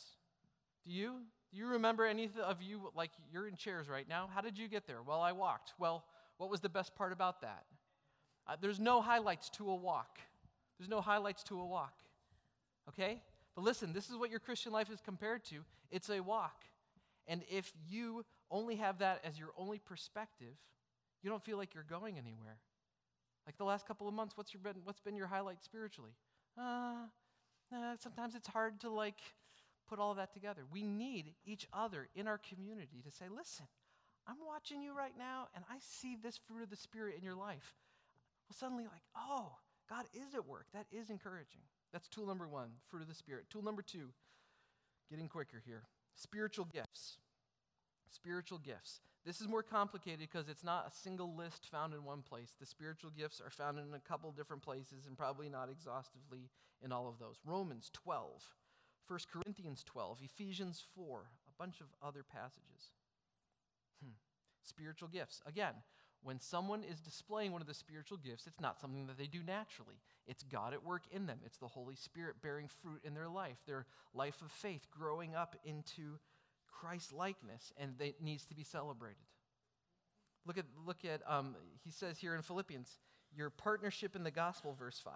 [0.86, 1.22] Do you?
[1.50, 4.28] Do you remember any of you, like you're in chairs right now?
[4.34, 5.02] How did you get there?
[5.02, 5.74] Well, I walked.
[5.80, 6.04] Well,
[6.38, 7.64] what was the best part about that?
[8.48, 10.20] Uh, there's no highlights to a walk.
[10.78, 11.94] There's no highlights to a walk.
[12.90, 13.22] Okay?
[13.56, 16.64] But listen, this is what your Christian life is compared to it's a walk.
[17.28, 20.56] And if you only have that as your only perspective,
[21.22, 22.58] you don't feel like you're going anywhere.
[23.46, 26.12] Like the last couple of months, what's, your been, what's been your highlight spiritually?
[26.58, 27.08] Uh,
[27.76, 29.20] uh, sometimes it's hard to like
[29.90, 30.62] put all that together.
[30.72, 33.66] We need each other in our community to say, listen,
[34.28, 37.36] I'm watching you right now, and I see this fruit of the Spirit in your
[37.36, 37.76] life
[38.50, 39.54] well, suddenly, like, oh,
[39.90, 40.68] God is at work.
[40.74, 41.62] That is encouraging.
[41.92, 43.46] That's tool number one, fruit of the Spirit.
[43.50, 44.10] Tool number two,
[45.10, 45.84] getting quicker here
[46.16, 47.18] spiritual gifts.
[48.14, 49.02] Spiritual gifts.
[49.26, 52.54] This is more complicated because it's not a single list found in one place.
[52.60, 56.50] The spiritual gifts are found in a couple different places and probably not exhaustively
[56.84, 57.38] in all of those.
[57.44, 58.44] Romans 12,
[59.08, 62.92] 1 Corinthians 12, Ephesians 4, a bunch of other passages.
[64.04, 64.12] Hmm.
[64.62, 65.42] Spiritual gifts.
[65.48, 65.74] Again,
[66.22, 69.42] when someone is displaying one of the spiritual gifts, it's not something that they do
[69.46, 69.98] naturally.
[70.28, 71.40] It's God at work in them.
[71.46, 75.56] It's the Holy Spirit bearing fruit in their life, their life of faith growing up
[75.66, 76.20] into
[76.80, 79.24] Christ likeness, and it needs to be celebrated.
[80.46, 82.90] Look at, look at um, he says here in Philippians,
[83.36, 85.14] your partnership in the gospel, verse 5.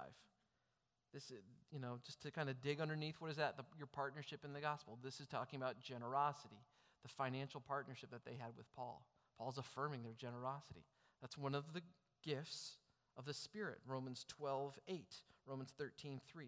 [1.13, 3.57] This is, you know, just to kind of dig underneath, what is that?
[3.57, 4.97] The, your partnership in the gospel.
[5.03, 6.61] This is talking about generosity,
[7.03, 9.05] the financial partnership that they had with Paul.
[9.37, 10.83] Paul's affirming their generosity.
[11.21, 11.81] That's one of the
[12.23, 12.73] gifts
[13.17, 13.79] of the Spirit.
[13.87, 15.05] Romans 12, 8,
[15.45, 16.47] Romans 13, 3.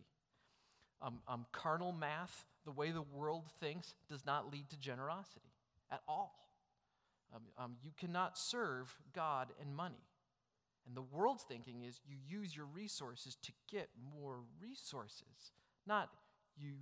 [1.01, 5.53] Um, um, carnal math, the way the world thinks, does not lead to generosity
[5.91, 6.35] at all.
[7.33, 10.03] Um, um, you cannot serve God and money.
[10.85, 15.51] And the world's thinking is you use your resources to get more resources,
[15.85, 16.09] not
[16.57, 16.73] you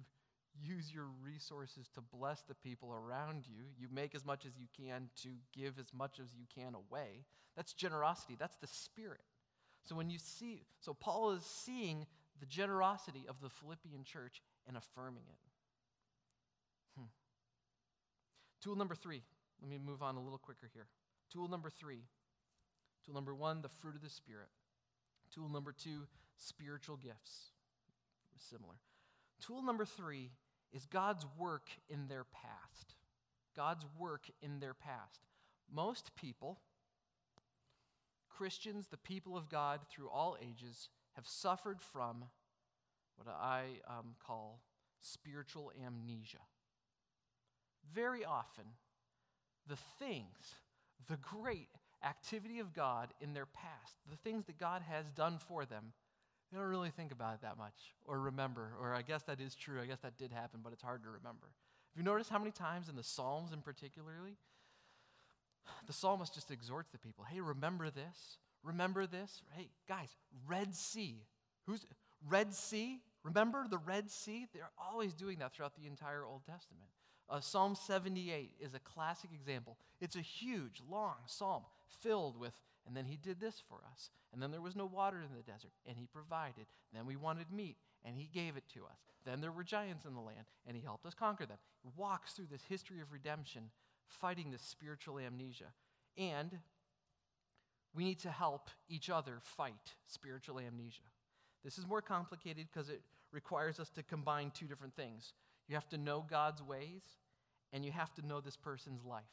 [0.60, 3.65] use your resources to bless the people around you.
[3.77, 7.25] You make as much as you can to give as much as you can away.
[7.56, 9.21] That's generosity, that's the spirit.
[9.84, 12.06] So when you see, so Paul is seeing
[12.39, 15.39] the generosity of the Philippian church and affirming it.
[16.97, 17.08] Hmm.
[18.62, 19.21] Tool number three.
[19.62, 20.88] Let me move on a little quicker here.
[21.32, 22.04] Tool number three.
[23.06, 24.50] Tool number one, the fruit of the Spirit.
[25.34, 27.52] Tool number two, spiritual gifts.
[28.38, 28.76] Similar.
[29.41, 30.32] Tool number three
[30.71, 32.95] is God's work in their past.
[33.56, 35.21] God's work in their past.
[35.73, 36.60] Most people,
[38.30, 42.23] Christians, the people of God through all ages, have suffered from
[43.17, 44.62] what I um, call
[45.01, 46.38] spiritual amnesia.
[47.93, 48.65] Very often,
[49.67, 50.56] the things,
[51.10, 51.69] the great
[52.06, 55.91] activity of God in their past, the things that God has done for them,
[56.51, 58.73] they don't really think about it that much or remember.
[58.80, 59.82] Or I guess that is true.
[59.82, 61.47] I guess that did happen, but it's hard to remember.
[61.93, 64.38] Have you noticed how many times in the Psalms, in particularly,
[65.88, 68.38] the psalmist just exhorts the people hey, remember this?
[68.63, 69.41] Remember this?
[69.56, 70.15] Hey, guys,
[70.48, 71.24] Red Sea.
[71.65, 71.86] Who's
[72.28, 73.02] Red Sea?
[73.24, 74.48] Remember the Red Sea?
[74.54, 76.89] They're always doing that throughout the entire Old Testament.
[77.30, 79.78] Uh, psalm 78 is a classic example.
[80.00, 81.63] It's a huge, long psalm
[82.02, 82.54] filled with,
[82.86, 84.10] and then he did this for us.
[84.32, 86.67] And then there was no water in the desert, and he provided.
[86.93, 89.00] then we wanted meat, and he gave it to us.
[89.26, 91.58] Then there were giants in the land, and he helped us conquer them.
[91.84, 93.72] He walks through this history of redemption,
[94.08, 95.74] fighting this spiritual amnesia.
[96.17, 96.60] And
[97.97, 101.01] we need to help each other fight spiritual amnesia.
[101.63, 105.33] This is more complicated because it requires us to combine two different things.
[105.67, 107.01] You have to know God's ways,
[107.73, 109.23] and you have to know this person's life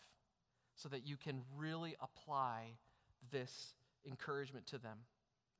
[0.75, 2.71] so that you can really apply
[3.31, 3.75] this
[4.09, 4.97] encouragement to them.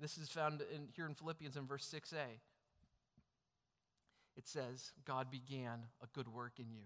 [0.01, 2.41] This is found in, here in Philippians in verse 6a.
[4.37, 6.85] It says, God began a good work in you.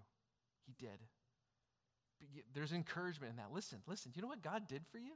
[0.66, 0.98] He did.
[2.52, 3.52] There's encouragement in that.
[3.54, 4.10] Listen, listen.
[4.10, 5.12] Do you know what God did for you?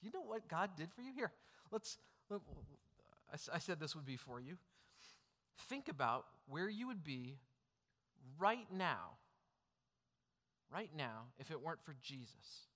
[0.00, 1.12] Do you know what God did for you?
[1.14, 1.32] Here,
[1.70, 1.98] let's.
[2.30, 2.40] Let,
[3.32, 4.56] I, I said this would be for you.
[5.68, 7.36] Think about where you would be
[8.38, 9.16] right now,
[10.72, 12.66] right now, if it weren't for Jesus.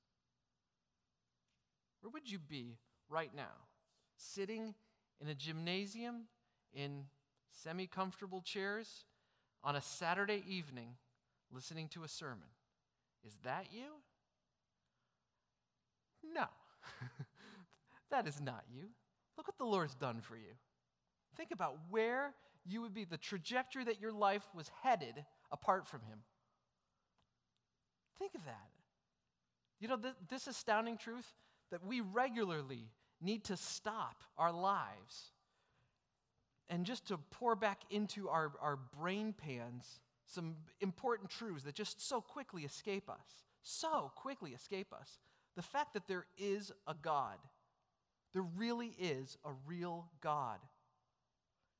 [2.00, 2.76] Where would you be
[3.08, 3.54] right now?
[4.16, 4.74] Sitting
[5.20, 6.24] in a gymnasium
[6.74, 7.04] in
[7.50, 9.04] semi comfortable chairs
[9.62, 10.96] on a Saturday evening
[11.50, 12.48] listening to a sermon.
[13.26, 13.86] Is that you?
[16.34, 16.46] No.
[18.10, 18.84] that is not you.
[19.36, 20.54] Look what the Lord's done for you.
[21.36, 26.00] Think about where you would be, the trajectory that your life was headed apart from
[26.02, 26.18] Him.
[28.18, 28.70] Think of that.
[29.80, 31.26] You know, th- this astounding truth
[31.70, 32.88] that we regularly
[33.20, 35.32] need to stop our lives
[36.68, 42.06] and just to pour back into our, our brain pans some important truths that just
[42.06, 43.44] so quickly escape us.
[43.62, 45.18] So quickly escape us.
[45.56, 47.36] The fact that there is a God,
[48.34, 50.58] there really is a real God.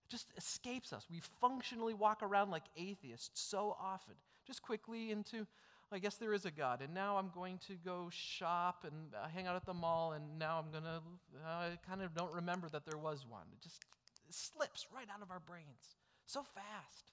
[0.06, 1.04] It just escapes us.
[1.10, 4.14] We functionally walk around like atheists so often.
[4.46, 5.46] Just quickly into,
[5.90, 9.26] I guess there is a God, and now I'm going to go shop and uh,
[9.28, 11.00] hang out at the mall, and now I'm going to,
[11.44, 13.46] uh, I kind of don't remember that there was one.
[13.52, 13.82] It just
[14.30, 17.12] slips right out of our brains so fast.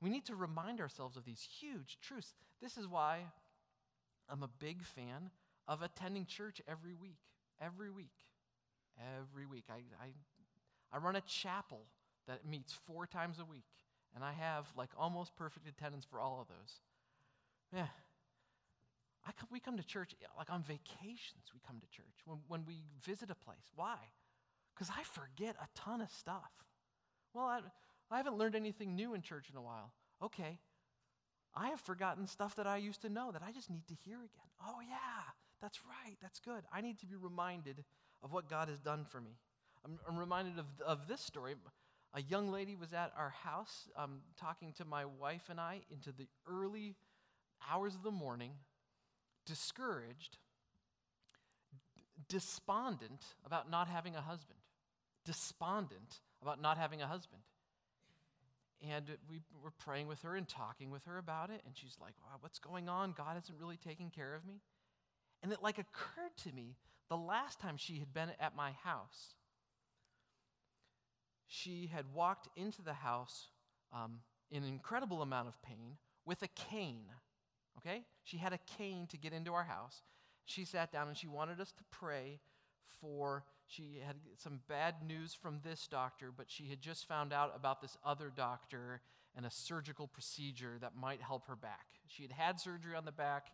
[0.00, 2.34] We need to remind ourselves of these huge truths.
[2.60, 3.20] This is why
[4.28, 5.30] I'm a big fan
[5.66, 7.18] of attending church every week.
[7.60, 8.12] Every week.
[8.98, 9.64] Every week.
[9.70, 10.08] I, I
[10.94, 11.80] I run a chapel
[12.28, 13.66] that meets four times a week,
[14.14, 16.80] and I have like almost perfect attendance for all of those.
[17.74, 17.88] Yeah.
[19.26, 22.64] I come, we come to church like on vacations, we come to church when, when
[22.64, 23.72] we visit a place.
[23.74, 23.96] Why?
[24.74, 26.52] Because I forget a ton of stuff.
[27.32, 27.60] Well, I,
[28.10, 29.92] I haven't learned anything new in church in a while.
[30.22, 30.58] Okay.
[31.56, 34.16] I have forgotten stuff that I used to know that I just need to hear
[34.16, 34.50] again.
[34.64, 35.32] Oh, yeah,
[35.64, 36.16] that's right.
[36.20, 36.62] That's good.
[36.70, 37.84] I need to be reminded
[38.22, 39.30] of what God has done for me.
[39.82, 41.54] I'm, I'm reminded of, of this story.
[42.12, 46.12] A young lady was at our house um, talking to my wife and I into
[46.12, 46.96] the early
[47.70, 48.50] hours of the morning,
[49.46, 50.36] discouraged,
[52.28, 54.58] despondent about not having a husband.
[55.24, 57.40] Despondent about not having a husband.
[58.86, 61.62] And we were praying with her and talking with her about it.
[61.64, 63.14] And she's like, wow, what's going on?
[63.16, 64.60] God isn't really taking care of me.
[65.44, 66.74] And it like occurred to me
[67.08, 69.36] the last time she had been at my house
[71.54, 73.48] she had walked into the house
[73.92, 74.18] um,
[74.50, 77.06] in an incredible amount of pain with a cane.
[77.78, 78.02] Okay?
[78.24, 80.02] She had a cane to get into our house.
[80.46, 82.40] She sat down and she wanted us to pray
[83.00, 83.44] for.
[83.66, 87.80] She had some bad news from this doctor, but she had just found out about
[87.80, 89.00] this other doctor
[89.36, 91.86] and a surgical procedure that might help her back.
[92.08, 93.48] She had had surgery on the back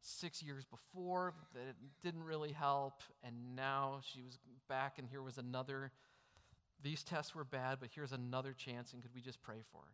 [0.00, 4.38] six years before, that didn't really help, and now she was
[4.68, 5.92] back, and here was another
[6.82, 9.92] these tests were bad, but here's another chance, and could we just pray for her?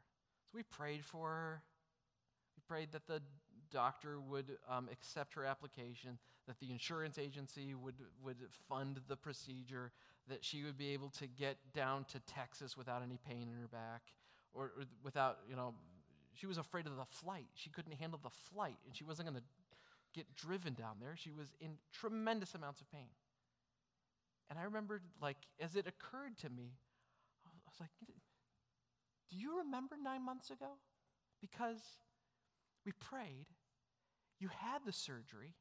[0.51, 1.63] So we prayed for her.
[2.57, 3.23] We prayed that the
[3.71, 8.37] doctor would um, accept her application, that the insurance agency would, would
[8.69, 9.93] fund the procedure,
[10.29, 13.69] that she would be able to get down to Texas without any pain in her
[13.69, 14.03] back,
[14.53, 15.75] or, or without, you know,
[16.35, 17.47] she was afraid of the flight.
[17.55, 19.47] She couldn't handle the flight, and she wasn't going to
[20.15, 21.15] get driven down there.
[21.17, 23.09] She was in tremendous amounts of pain.
[24.51, 26.73] And I remembered, like, as it occurred to me,
[27.45, 27.91] I was like,
[29.31, 30.79] do you remember nine months ago?
[31.41, 31.81] Because
[32.87, 33.47] we prayed,
[34.39, 35.55] you had the surgery,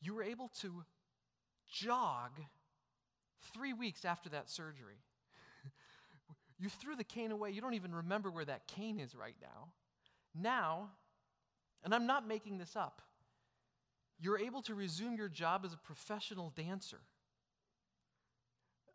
[0.00, 0.84] you were able to
[1.68, 2.32] jog
[3.54, 5.02] three weeks after that surgery.
[6.58, 7.50] you threw the cane away.
[7.50, 9.68] You don't even remember where that cane is right now.
[10.34, 10.90] Now,
[11.84, 13.02] and I'm not making this up,
[14.18, 17.00] you're able to resume your job as a professional dancer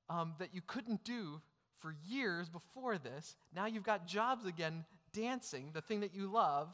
[0.10, 1.42] um, that you couldn't do
[1.80, 3.36] for years before this.
[3.56, 6.74] Now you've got jobs again dancing, the thing that you love.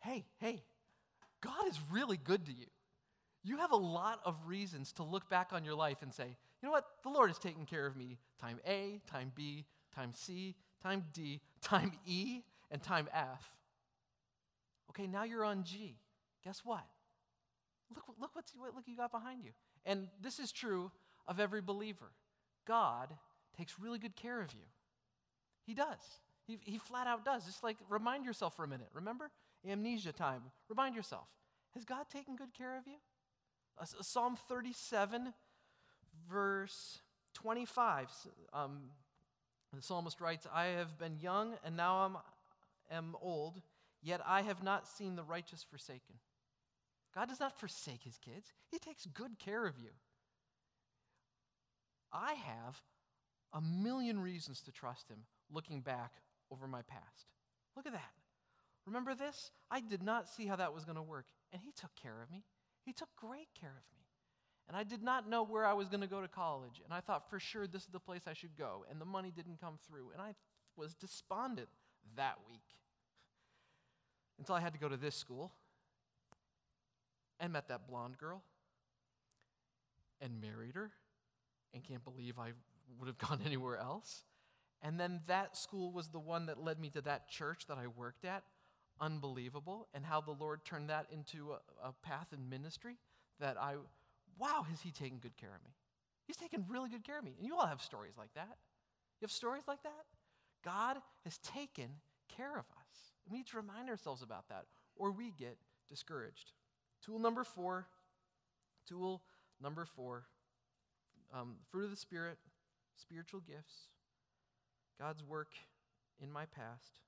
[0.00, 0.62] Hey, hey,
[1.40, 2.66] God is really good to you.
[3.42, 6.66] You have a lot of reasons to look back on your life and say, you
[6.66, 6.84] know what?
[7.02, 9.64] The Lord has taken care of me time A, time B,
[9.94, 13.42] time C, time D, time E, and time F.
[14.90, 15.96] Okay, now you're on G.
[16.44, 16.84] Guess what?
[17.94, 19.50] Look, look what look you got behind you.
[19.84, 20.90] And this is true
[21.26, 22.12] of every believer.
[22.66, 23.08] God
[23.56, 24.66] takes really good care of you.
[25.64, 26.20] He does.
[26.46, 27.44] He, he flat out does.
[27.46, 28.88] Just like remind yourself for a minute.
[28.92, 29.30] Remember?
[29.68, 30.42] Amnesia time.
[30.68, 31.28] Remind yourself.
[31.74, 32.96] Has God taken good care of you?
[33.80, 35.32] Uh, Psalm 37,
[36.28, 37.00] verse
[37.34, 38.08] 25.
[38.52, 38.80] Um,
[39.74, 42.16] the psalmist writes, I have been young and now I'm,
[42.90, 43.60] am old,
[44.02, 46.16] yet I have not seen the righteous forsaken.
[47.14, 49.90] God does not forsake his kids, he takes good care of you.
[52.12, 52.80] I have
[53.52, 55.18] a million reasons to trust him
[55.52, 56.12] looking back
[56.50, 57.26] over my past.
[57.76, 58.12] Look at that.
[58.86, 59.50] Remember this?
[59.70, 62.30] I did not see how that was going to work, and he took care of
[62.30, 62.44] me.
[62.84, 64.04] He took great care of me.
[64.68, 67.00] And I did not know where I was going to go to college, and I
[67.00, 69.78] thought for sure this is the place I should go, and the money didn't come
[69.86, 70.34] through, and I
[70.76, 71.68] was despondent
[72.16, 72.62] that week
[74.40, 75.52] until I had to go to this school
[77.38, 78.42] and met that blonde girl
[80.20, 80.90] and married her
[81.72, 82.52] and can't believe I
[82.98, 84.24] would have gone anywhere else.
[84.82, 87.86] And then that school was the one that led me to that church that I
[87.86, 88.42] worked at.
[88.98, 89.88] Unbelievable.
[89.94, 92.96] And how the Lord turned that into a, a path in ministry
[93.40, 93.74] that I,
[94.38, 95.74] wow, has He taken good care of me?
[96.26, 97.34] He's taken really good care of me.
[97.36, 98.56] And you all have stories like that.
[99.20, 100.04] You have stories like that?
[100.64, 101.90] God has taken
[102.34, 103.09] care of us.
[103.28, 104.64] We need to remind ourselves about that,
[104.96, 105.56] or we get
[105.88, 106.52] discouraged.
[107.04, 107.86] Tool number four,
[108.86, 109.22] tool
[109.62, 110.24] number four,
[111.32, 112.38] um, fruit of the Spirit,
[112.96, 113.88] spiritual gifts,
[114.98, 115.52] God's work
[116.22, 117.00] in my past,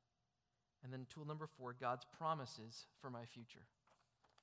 [0.83, 3.67] and then tool number four, God's promises for my future.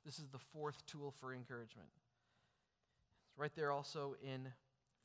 [0.05, 1.89] This is the fourth tool for encouragement.
[3.30, 4.47] It's right there also in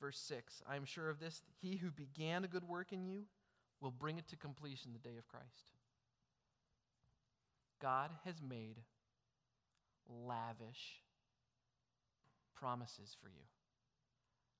[0.00, 0.62] verse 6.
[0.68, 3.24] I am sure of this He who began a good work in you
[3.80, 5.73] will bring it to completion the day of Christ.
[7.80, 8.76] God has made
[10.08, 11.00] lavish
[12.54, 13.44] promises for you.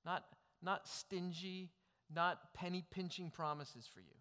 [0.05, 0.23] Not,
[0.61, 1.71] not stingy,
[2.13, 4.15] not penny pinching promises for you.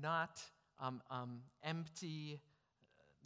[0.00, 0.40] Not
[0.80, 2.40] um, um, empty,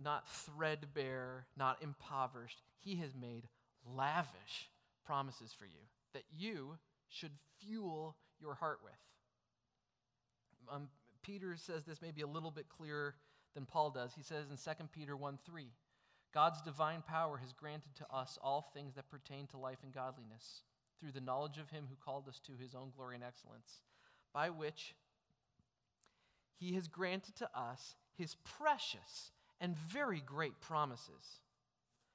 [0.03, 2.63] not threadbare, not impoverished.
[2.81, 3.49] He has made
[3.87, 4.71] lavish
[5.05, 5.81] promises for you
[6.15, 8.93] that you should fuel your heart with.
[10.73, 10.89] Um,
[11.23, 13.15] Peter says this maybe a little bit clearer
[13.55, 14.15] than Paul does.
[14.15, 15.67] He says in 2 Peter 1 3,
[16.33, 20.63] God's divine power has granted to us all things that pertain to life and godliness
[20.99, 23.83] through the knowledge of him who called us to his own glory and excellence,
[24.33, 24.95] by which
[26.59, 31.41] he has granted to us his precious and very great promises,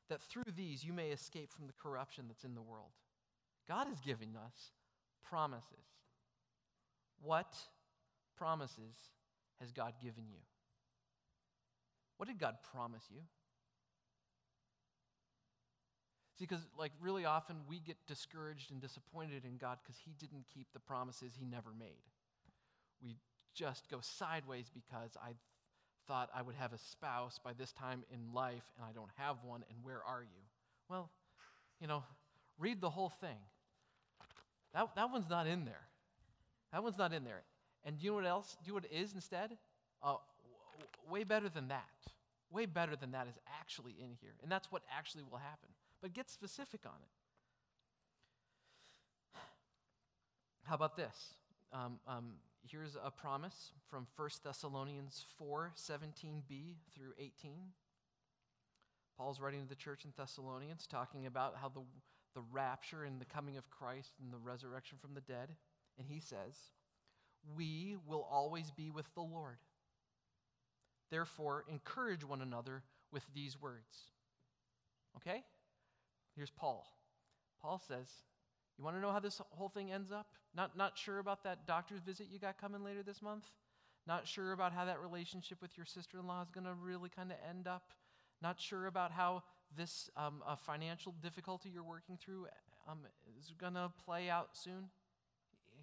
[0.10, 2.92] that through these you may escape from the corruption that's in the world.
[3.68, 4.72] God is giving us
[5.30, 5.86] promises.
[7.22, 7.56] What
[8.38, 8.96] promises
[9.60, 10.40] has God given you?
[12.18, 13.22] What did God promise you?
[16.38, 20.46] See, because like really often we get discouraged and disappointed in God because He didn't
[20.54, 22.04] keep the promises He never made.
[23.04, 23.16] We
[23.56, 25.34] just go sideways because I
[26.08, 29.38] thought I would have a spouse by this time in life and I don't have
[29.44, 30.42] one, and where are you?
[30.90, 31.10] Well,
[31.82, 32.04] you know,
[32.60, 33.38] read the whole thing.
[34.74, 35.88] That, that one's not in there.
[36.72, 37.42] That one's not in there.
[37.84, 38.58] And do you know what else?
[38.64, 39.58] Do you know what it is instead?
[40.04, 40.16] Uh,
[41.10, 41.86] way better than that.
[42.52, 44.36] Way better than that is actually in here.
[44.42, 45.70] And that's what actually will happen.
[46.02, 47.10] But get specific on it.
[50.64, 51.34] How about this?
[51.72, 52.34] Um, um,
[52.70, 57.72] here's a promise from 1 Thessalonians 4 17b through 18.
[59.18, 61.82] Paul's writing to the church in Thessalonians, talking about how the,
[62.36, 65.56] the rapture and the coming of Christ and the resurrection from the dead.
[65.98, 66.56] And he says,
[67.56, 69.58] We will always be with the Lord.
[71.10, 74.12] Therefore, encourage one another with these words.
[75.18, 75.44] Okay?
[76.36, 76.86] Here's Paul
[77.62, 78.08] Paul says,
[78.78, 80.28] You want to know how this whole thing ends up?
[80.56, 83.46] Not, not sure about that doctor's visit you got coming later this month?
[84.06, 87.10] Not sure about how that relationship with your sister in law is going to really
[87.10, 87.94] kind of end up?
[88.42, 89.44] Not sure about how
[89.76, 92.48] this um, financial difficulty you're working through
[92.88, 93.00] um,
[93.38, 94.90] is going to play out soon?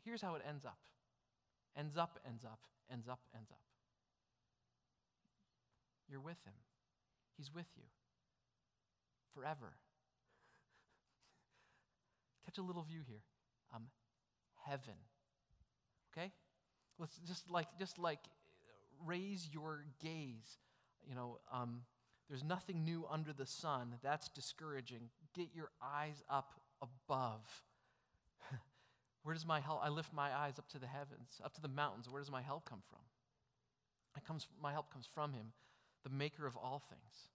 [0.05, 0.79] Here's how it ends up
[1.77, 2.61] ends up, ends up,
[2.91, 3.74] ends up, ends up.
[6.09, 6.55] You're with him,
[7.37, 7.85] he's with you
[9.35, 9.75] forever.
[12.45, 13.23] Catch a little view here.
[13.75, 13.87] Um,
[14.67, 14.95] heaven.
[16.13, 16.31] Okay?
[16.99, 18.21] Let's just like just like
[19.05, 20.59] raise your gaze.
[21.09, 21.83] You know, um,
[22.29, 23.95] there's nothing new under the sun.
[24.03, 25.11] That's discouraging.
[25.35, 27.41] Get your eyes up above.
[29.23, 29.81] Where does my help?
[29.83, 32.09] I lift my eyes up to the heavens, up to the mountains.
[32.09, 33.01] Where does my help come from?
[34.17, 35.53] It comes, my help comes from Him,
[36.05, 37.29] the Maker of all things.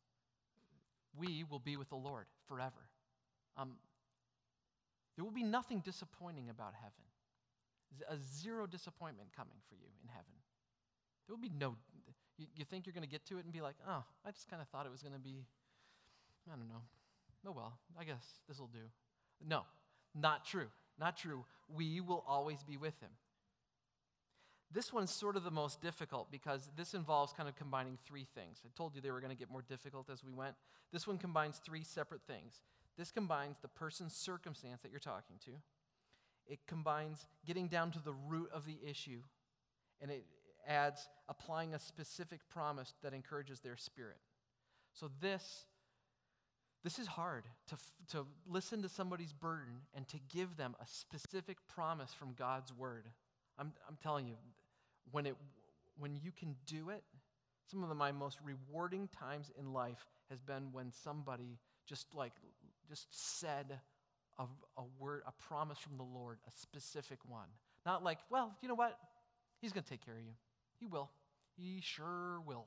[1.18, 2.88] We will be with the Lord forever.
[3.58, 3.74] Um,
[5.16, 6.94] there will be nothing disappointing about heaven.
[8.10, 10.32] A zero disappointment coming for you in heaven.
[11.28, 11.76] There will be no.
[12.38, 14.50] You, you think you're going to get to it and be like, oh, I just
[14.50, 15.44] kind of thought it was going to be,
[16.48, 16.84] I don't know.
[17.46, 18.80] Oh, well, I guess this will do.
[19.46, 19.64] No,
[20.16, 20.68] not true.
[21.00, 21.46] Not true.
[21.68, 23.10] We will always be with him.
[24.72, 28.60] This one's sort of the most difficult because this involves kind of combining three things.
[28.64, 30.56] I told you they were going to get more difficult as we went.
[30.94, 32.62] This one combines three separate things.
[32.98, 35.52] This combines the person's circumstance that you're talking to,
[36.46, 39.20] it combines getting down to the root of the issue,
[40.02, 40.26] and it
[40.68, 44.18] adds applying a specific promise that encourages their spirit.
[44.94, 45.66] So, this
[46.84, 47.78] this is hard to,
[48.12, 53.06] to listen to somebody's burden and to give them a specific promise from God's word.
[53.58, 54.36] I'm, I'm telling you,
[55.12, 55.36] when, it,
[55.98, 57.04] when you can do it,
[57.70, 62.34] some of the, my most rewarding times in life has been when somebody just like
[62.88, 63.80] just said
[64.40, 64.44] a,
[64.78, 67.48] a word, a promise from the Lord, a specific one.
[67.86, 68.98] Not like, well, you know what?
[69.62, 70.34] He's going to take care of you.
[70.80, 71.10] He will.
[71.58, 72.66] He sure will.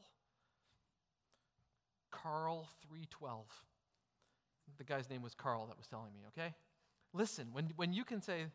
[2.11, 3.47] Carl 312
[4.78, 6.55] the guy's name was Carl that was telling me, okay?
[7.12, 8.47] Listen, when, when you can say,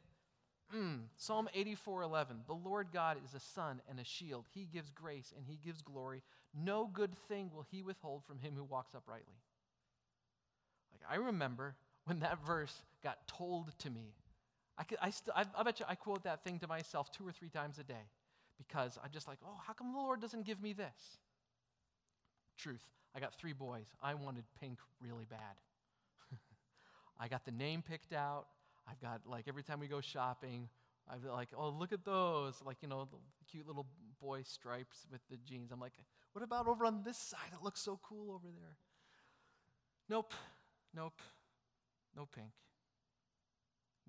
[0.75, 4.45] mm, Psalm 84 11, the Lord God is a sun and a shield.
[4.53, 6.23] He gives grace and he gives glory.
[6.53, 9.35] No good thing will he withhold from him who walks uprightly.
[10.91, 14.13] Like, I remember when that verse got told to me.
[14.77, 17.27] I, could, I, st- I, I bet you I quote that thing to myself two
[17.27, 18.05] or three times a day
[18.57, 21.19] because I'm just like, oh, how come the Lord doesn't give me this?
[22.57, 22.83] Truth,
[23.15, 23.87] I got three boys.
[24.01, 25.39] I wanted pink really bad.
[27.19, 28.47] I got the name picked out.
[28.89, 30.69] I've got, like, every time we go shopping,
[31.09, 32.61] I've like, oh, look at those.
[32.65, 33.17] Like, you know, the
[33.49, 33.85] cute little
[34.21, 35.71] boy stripes with the jeans.
[35.71, 35.93] I'm like,
[36.33, 37.51] what about over on this side?
[37.53, 38.75] It looks so cool over there.
[40.09, 40.33] Nope,
[40.95, 41.21] nope,
[42.15, 42.51] no pink.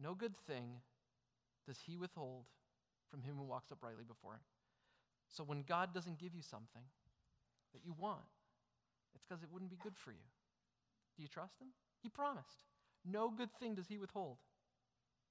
[0.01, 0.81] No good thing
[1.67, 2.45] does he withhold
[3.11, 4.41] from him who walks uprightly before him.
[5.29, 6.83] So when God doesn't give you something
[7.73, 8.21] that you want,
[9.15, 10.27] it's because it wouldn't be good for you.
[11.17, 11.69] Do you trust him?
[12.01, 12.63] He promised.
[13.05, 14.39] No good thing does he withhold.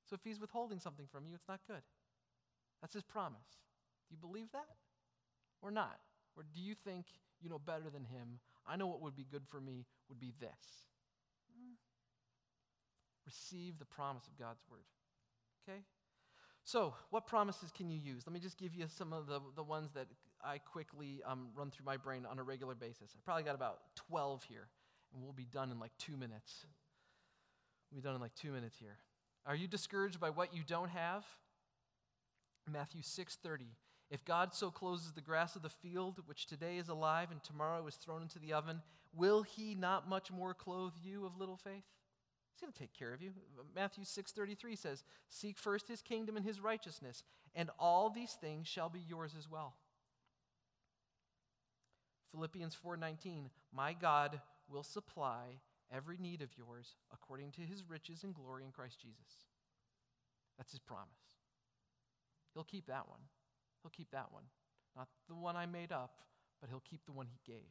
[0.09, 1.81] So if he's withholding something from you, it's not good.
[2.81, 3.47] That's his promise.
[4.07, 4.77] Do you believe that?
[5.61, 5.99] Or not?
[6.35, 7.05] Or do you think
[7.41, 8.39] you know better than him?
[8.65, 10.49] I know what would be good for me would be this.
[13.25, 14.85] Receive the promise of God's word.
[15.67, 15.79] Okay?
[16.63, 18.23] So, what promises can you use?
[18.25, 20.07] Let me just give you some of the, the ones that
[20.43, 23.15] I quickly um, run through my brain on a regular basis.
[23.15, 23.79] I probably got about
[24.09, 24.67] 12 here,
[25.13, 26.65] and we'll be done in like two minutes.
[27.89, 28.97] We'll be done in like two minutes here.
[29.47, 31.25] Are you discouraged by what you don't have?
[32.69, 33.75] Matthew 6:30.
[34.09, 37.87] If God so clothes the grass of the field, which today is alive and tomorrow
[37.87, 38.81] is thrown into the oven,
[39.13, 41.85] will he not much more clothe you of little faith?
[42.51, 43.33] He's going to take care of you.
[43.73, 47.23] Matthew 6:33 says, "Seek first his kingdom and his righteousness,
[47.55, 49.77] and all these things shall be yours as well."
[52.31, 55.61] Philippians 4:19, "My God will supply
[55.93, 59.45] every need of yours according to his riches and glory in Christ Jesus.
[60.57, 61.35] That's his promise.
[62.53, 63.19] He'll keep that one.
[63.81, 64.43] He'll keep that one.
[64.95, 66.21] Not the one I made up,
[66.59, 67.69] but he'll keep the one he gave.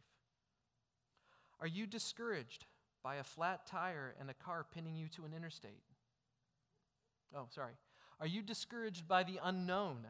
[1.60, 2.66] Are you discouraged
[3.02, 5.82] by a flat tire and a car pinning you to an interstate?
[7.34, 7.74] Oh, sorry.
[8.20, 10.06] Are you discouraged by the unknown?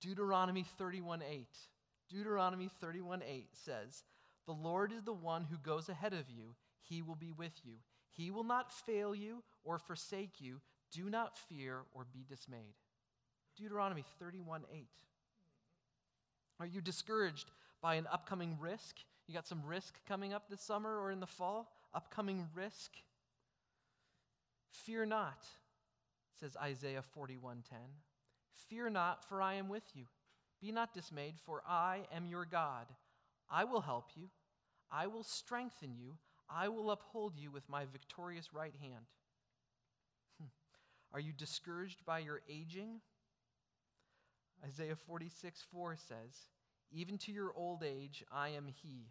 [0.00, 1.68] Deuteronomy 31:8.
[2.08, 4.04] Deuteronomy 31:8 says,
[4.46, 6.54] "The Lord is the one who goes ahead of you.
[6.88, 7.74] He will be with you.
[8.10, 10.60] He will not fail you or forsake you.
[10.92, 12.74] Do not fear or be dismayed.
[13.56, 14.86] Deuteronomy 31 8.
[16.60, 17.50] Are you discouraged
[17.82, 18.96] by an upcoming risk?
[19.26, 21.72] You got some risk coming up this summer or in the fall?
[21.94, 22.92] Upcoming risk?
[24.70, 25.46] Fear not,
[26.38, 27.62] says Isaiah 41:10.
[28.68, 30.06] Fear not, for I am with you.
[30.60, 32.86] Be not dismayed, for I am your God.
[33.50, 34.30] I will help you.
[34.90, 36.18] I will strengthen you.
[36.54, 39.06] I will uphold you with my victorious right hand.
[40.38, 40.48] Hmm.
[41.12, 43.00] Are you discouraged by your aging?
[44.64, 46.48] Isaiah 46 4 says,
[46.92, 49.08] Even to your old age I am he,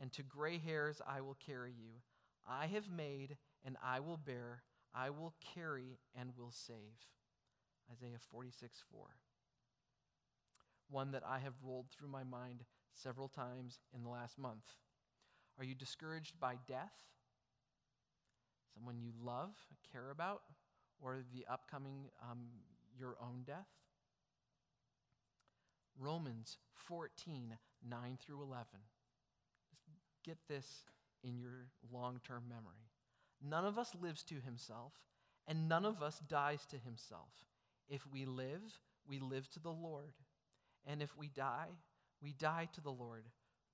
[0.00, 2.00] and to gray hairs I will carry you.
[2.48, 4.62] I have made, and I will bear.
[4.94, 7.06] I will carry, and will save.
[7.92, 9.06] Isaiah 46 4.
[10.90, 12.64] One that I have rolled through my mind
[12.94, 14.64] several times in the last month.
[15.58, 16.92] Are you discouraged by death?
[18.74, 19.50] Someone you love,
[19.92, 20.42] care about,
[21.00, 22.38] or the upcoming, um,
[22.96, 23.66] your own death?
[25.98, 27.56] Romans 14,
[27.88, 28.66] 9 through 11.
[29.84, 30.84] Just get this
[31.24, 32.86] in your long term memory.
[33.42, 34.92] None of us lives to himself,
[35.46, 37.30] and none of us dies to himself.
[37.88, 38.62] If we live,
[39.08, 40.12] we live to the Lord.
[40.86, 41.70] And if we die,
[42.22, 43.24] we die to the Lord.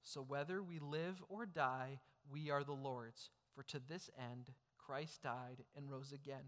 [0.05, 1.99] So whether we live or die,
[2.31, 3.31] we are the Lord's.
[3.55, 6.45] For to this end, Christ died and rose again,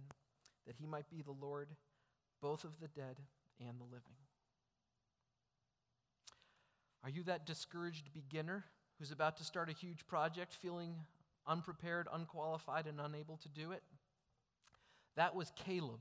[0.67, 1.69] that he might be the Lord
[2.43, 3.17] both of the dead
[3.59, 4.17] and the living.
[7.03, 8.65] Are you that discouraged beginner
[8.99, 10.95] who's about to start a huge project, feeling
[11.47, 13.83] unprepared, unqualified, and unable to do it?
[15.17, 16.01] That was Caleb.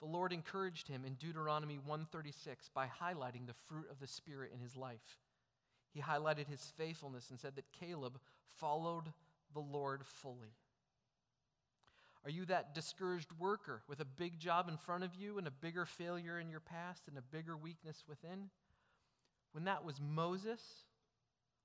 [0.00, 4.60] The Lord encouraged him in Deuteronomy 136 by highlighting the fruit of the Spirit in
[4.60, 5.18] his life.
[5.92, 8.18] He highlighted his faithfulness and said that Caleb
[8.58, 9.12] followed
[9.52, 10.54] the Lord fully.
[12.24, 15.50] Are you that discouraged worker with a big job in front of you and a
[15.50, 18.50] bigger failure in your past and a bigger weakness within?
[19.52, 20.60] When that was Moses,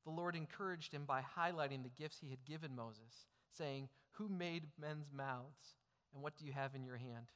[0.05, 4.63] the Lord encouraged him by highlighting the gifts he had given Moses, saying, Who made
[4.79, 5.75] men's mouths?
[6.13, 7.27] And what do you have in your hand?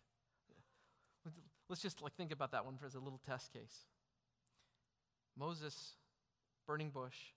[1.68, 3.86] Let's just like think about that one as a little test case.
[5.38, 5.94] Moses,
[6.70, 7.34] burning bush,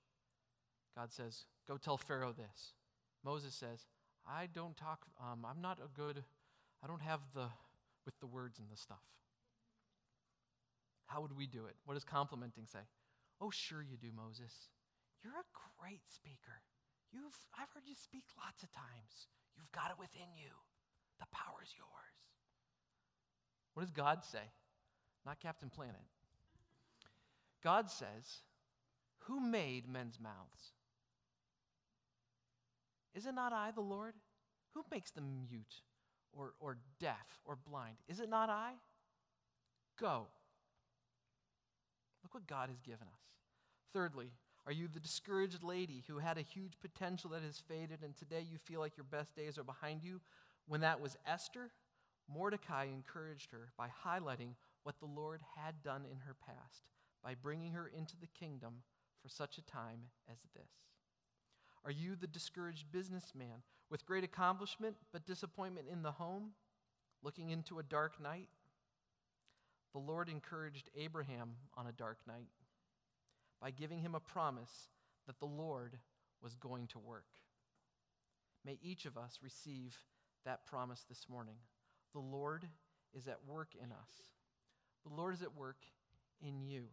[0.94, 2.74] God says, Go tell Pharaoh this.
[3.24, 3.86] Moses says,
[4.28, 6.22] I don't talk, um, I'm not a good,
[6.84, 7.48] I don't have the,
[8.04, 9.00] with the words and the stuff.
[11.06, 11.76] How would we do it?
[11.86, 12.84] What does complimenting say?
[13.40, 14.52] Oh, sure you do, Moses.
[15.24, 15.48] You're a
[15.80, 16.60] great speaker.
[17.10, 19.32] You've, I've heard you speak lots of times.
[19.56, 20.52] You've got it within you.
[21.20, 22.18] The power is yours.
[23.72, 24.44] What does God say?
[25.24, 26.04] Not Captain Planet.
[27.64, 28.44] God says,
[29.26, 30.72] Who made men's mouths?
[33.14, 34.14] Is it not I, the Lord?
[34.74, 35.82] Who makes them mute
[36.32, 37.96] or, or deaf or blind?
[38.08, 38.72] Is it not I?
[40.00, 40.26] Go.
[42.22, 43.20] Look what God has given us.
[43.92, 44.30] Thirdly,
[44.66, 48.44] are you the discouraged lady who had a huge potential that has faded and today
[48.48, 50.20] you feel like your best days are behind you?
[50.66, 51.70] When that was Esther,
[52.32, 54.54] Mordecai encouraged her by highlighting
[54.84, 56.84] what the Lord had done in her past
[57.22, 58.82] by bringing her into the kingdom
[59.22, 60.00] for such a time
[60.30, 60.70] as this.
[61.84, 66.52] Are you the discouraged businessman with great accomplishment but disappointment in the home,
[67.22, 68.48] looking into a dark night?
[69.92, 72.48] The Lord encouraged Abraham on a dark night
[73.60, 74.88] by giving him a promise
[75.26, 75.98] that the Lord
[76.42, 77.26] was going to work.
[78.64, 79.96] May each of us receive
[80.44, 81.56] that promise this morning.
[82.12, 82.66] The Lord
[83.14, 84.10] is at work in us.
[85.06, 85.84] The Lord is at work
[86.40, 86.86] in you.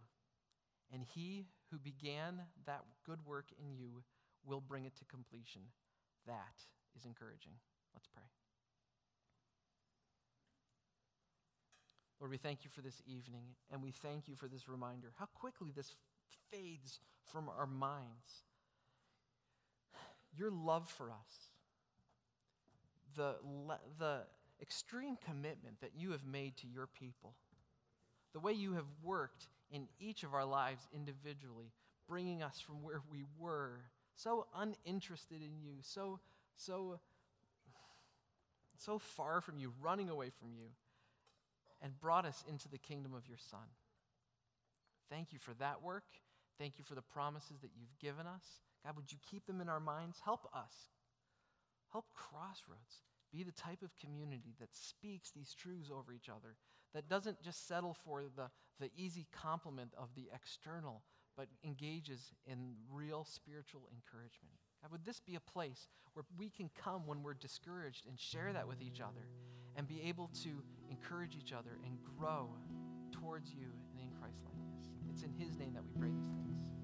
[0.91, 4.03] And he who began that good work in you
[4.45, 5.61] will bring it to completion.
[6.25, 6.63] That
[6.95, 7.53] is encouraging.
[7.93, 8.23] Let's pray.
[12.19, 15.13] Lord, we thank you for this evening, and we thank you for this reminder.
[15.17, 15.95] How quickly this
[16.51, 18.43] fades from our minds.
[20.37, 21.49] Your love for us,
[23.15, 23.35] the,
[23.97, 24.21] the
[24.61, 27.33] extreme commitment that you have made to your people,
[28.33, 31.71] the way you have worked in each of our lives individually,
[32.07, 33.81] bringing us from where we were,
[34.15, 36.19] so uninterested in you, so,
[36.55, 36.99] so,
[38.77, 40.67] so far from you, running away from you,
[41.81, 43.67] and brought us into the kingdom of your Son.
[45.09, 46.03] Thank you for that work.
[46.59, 48.43] Thank you for the promises that you've given us.
[48.85, 50.19] God, would you keep them in our minds?
[50.23, 50.73] Help us.
[51.91, 56.55] Help Crossroads be the type of community that speaks these truths over each other,
[56.93, 61.03] that doesn't just settle for the, the easy compliment of the external,
[61.37, 64.55] but engages in real spiritual encouragement.
[64.81, 68.53] God, would this be a place where we can come when we're discouraged and share
[68.53, 69.27] that with each other
[69.75, 72.49] and be able to encourage each other and grow
[73.11, 74.89] towards you and in Christ likeness?
[75.09, 76.78] It's in His name that we pray these things.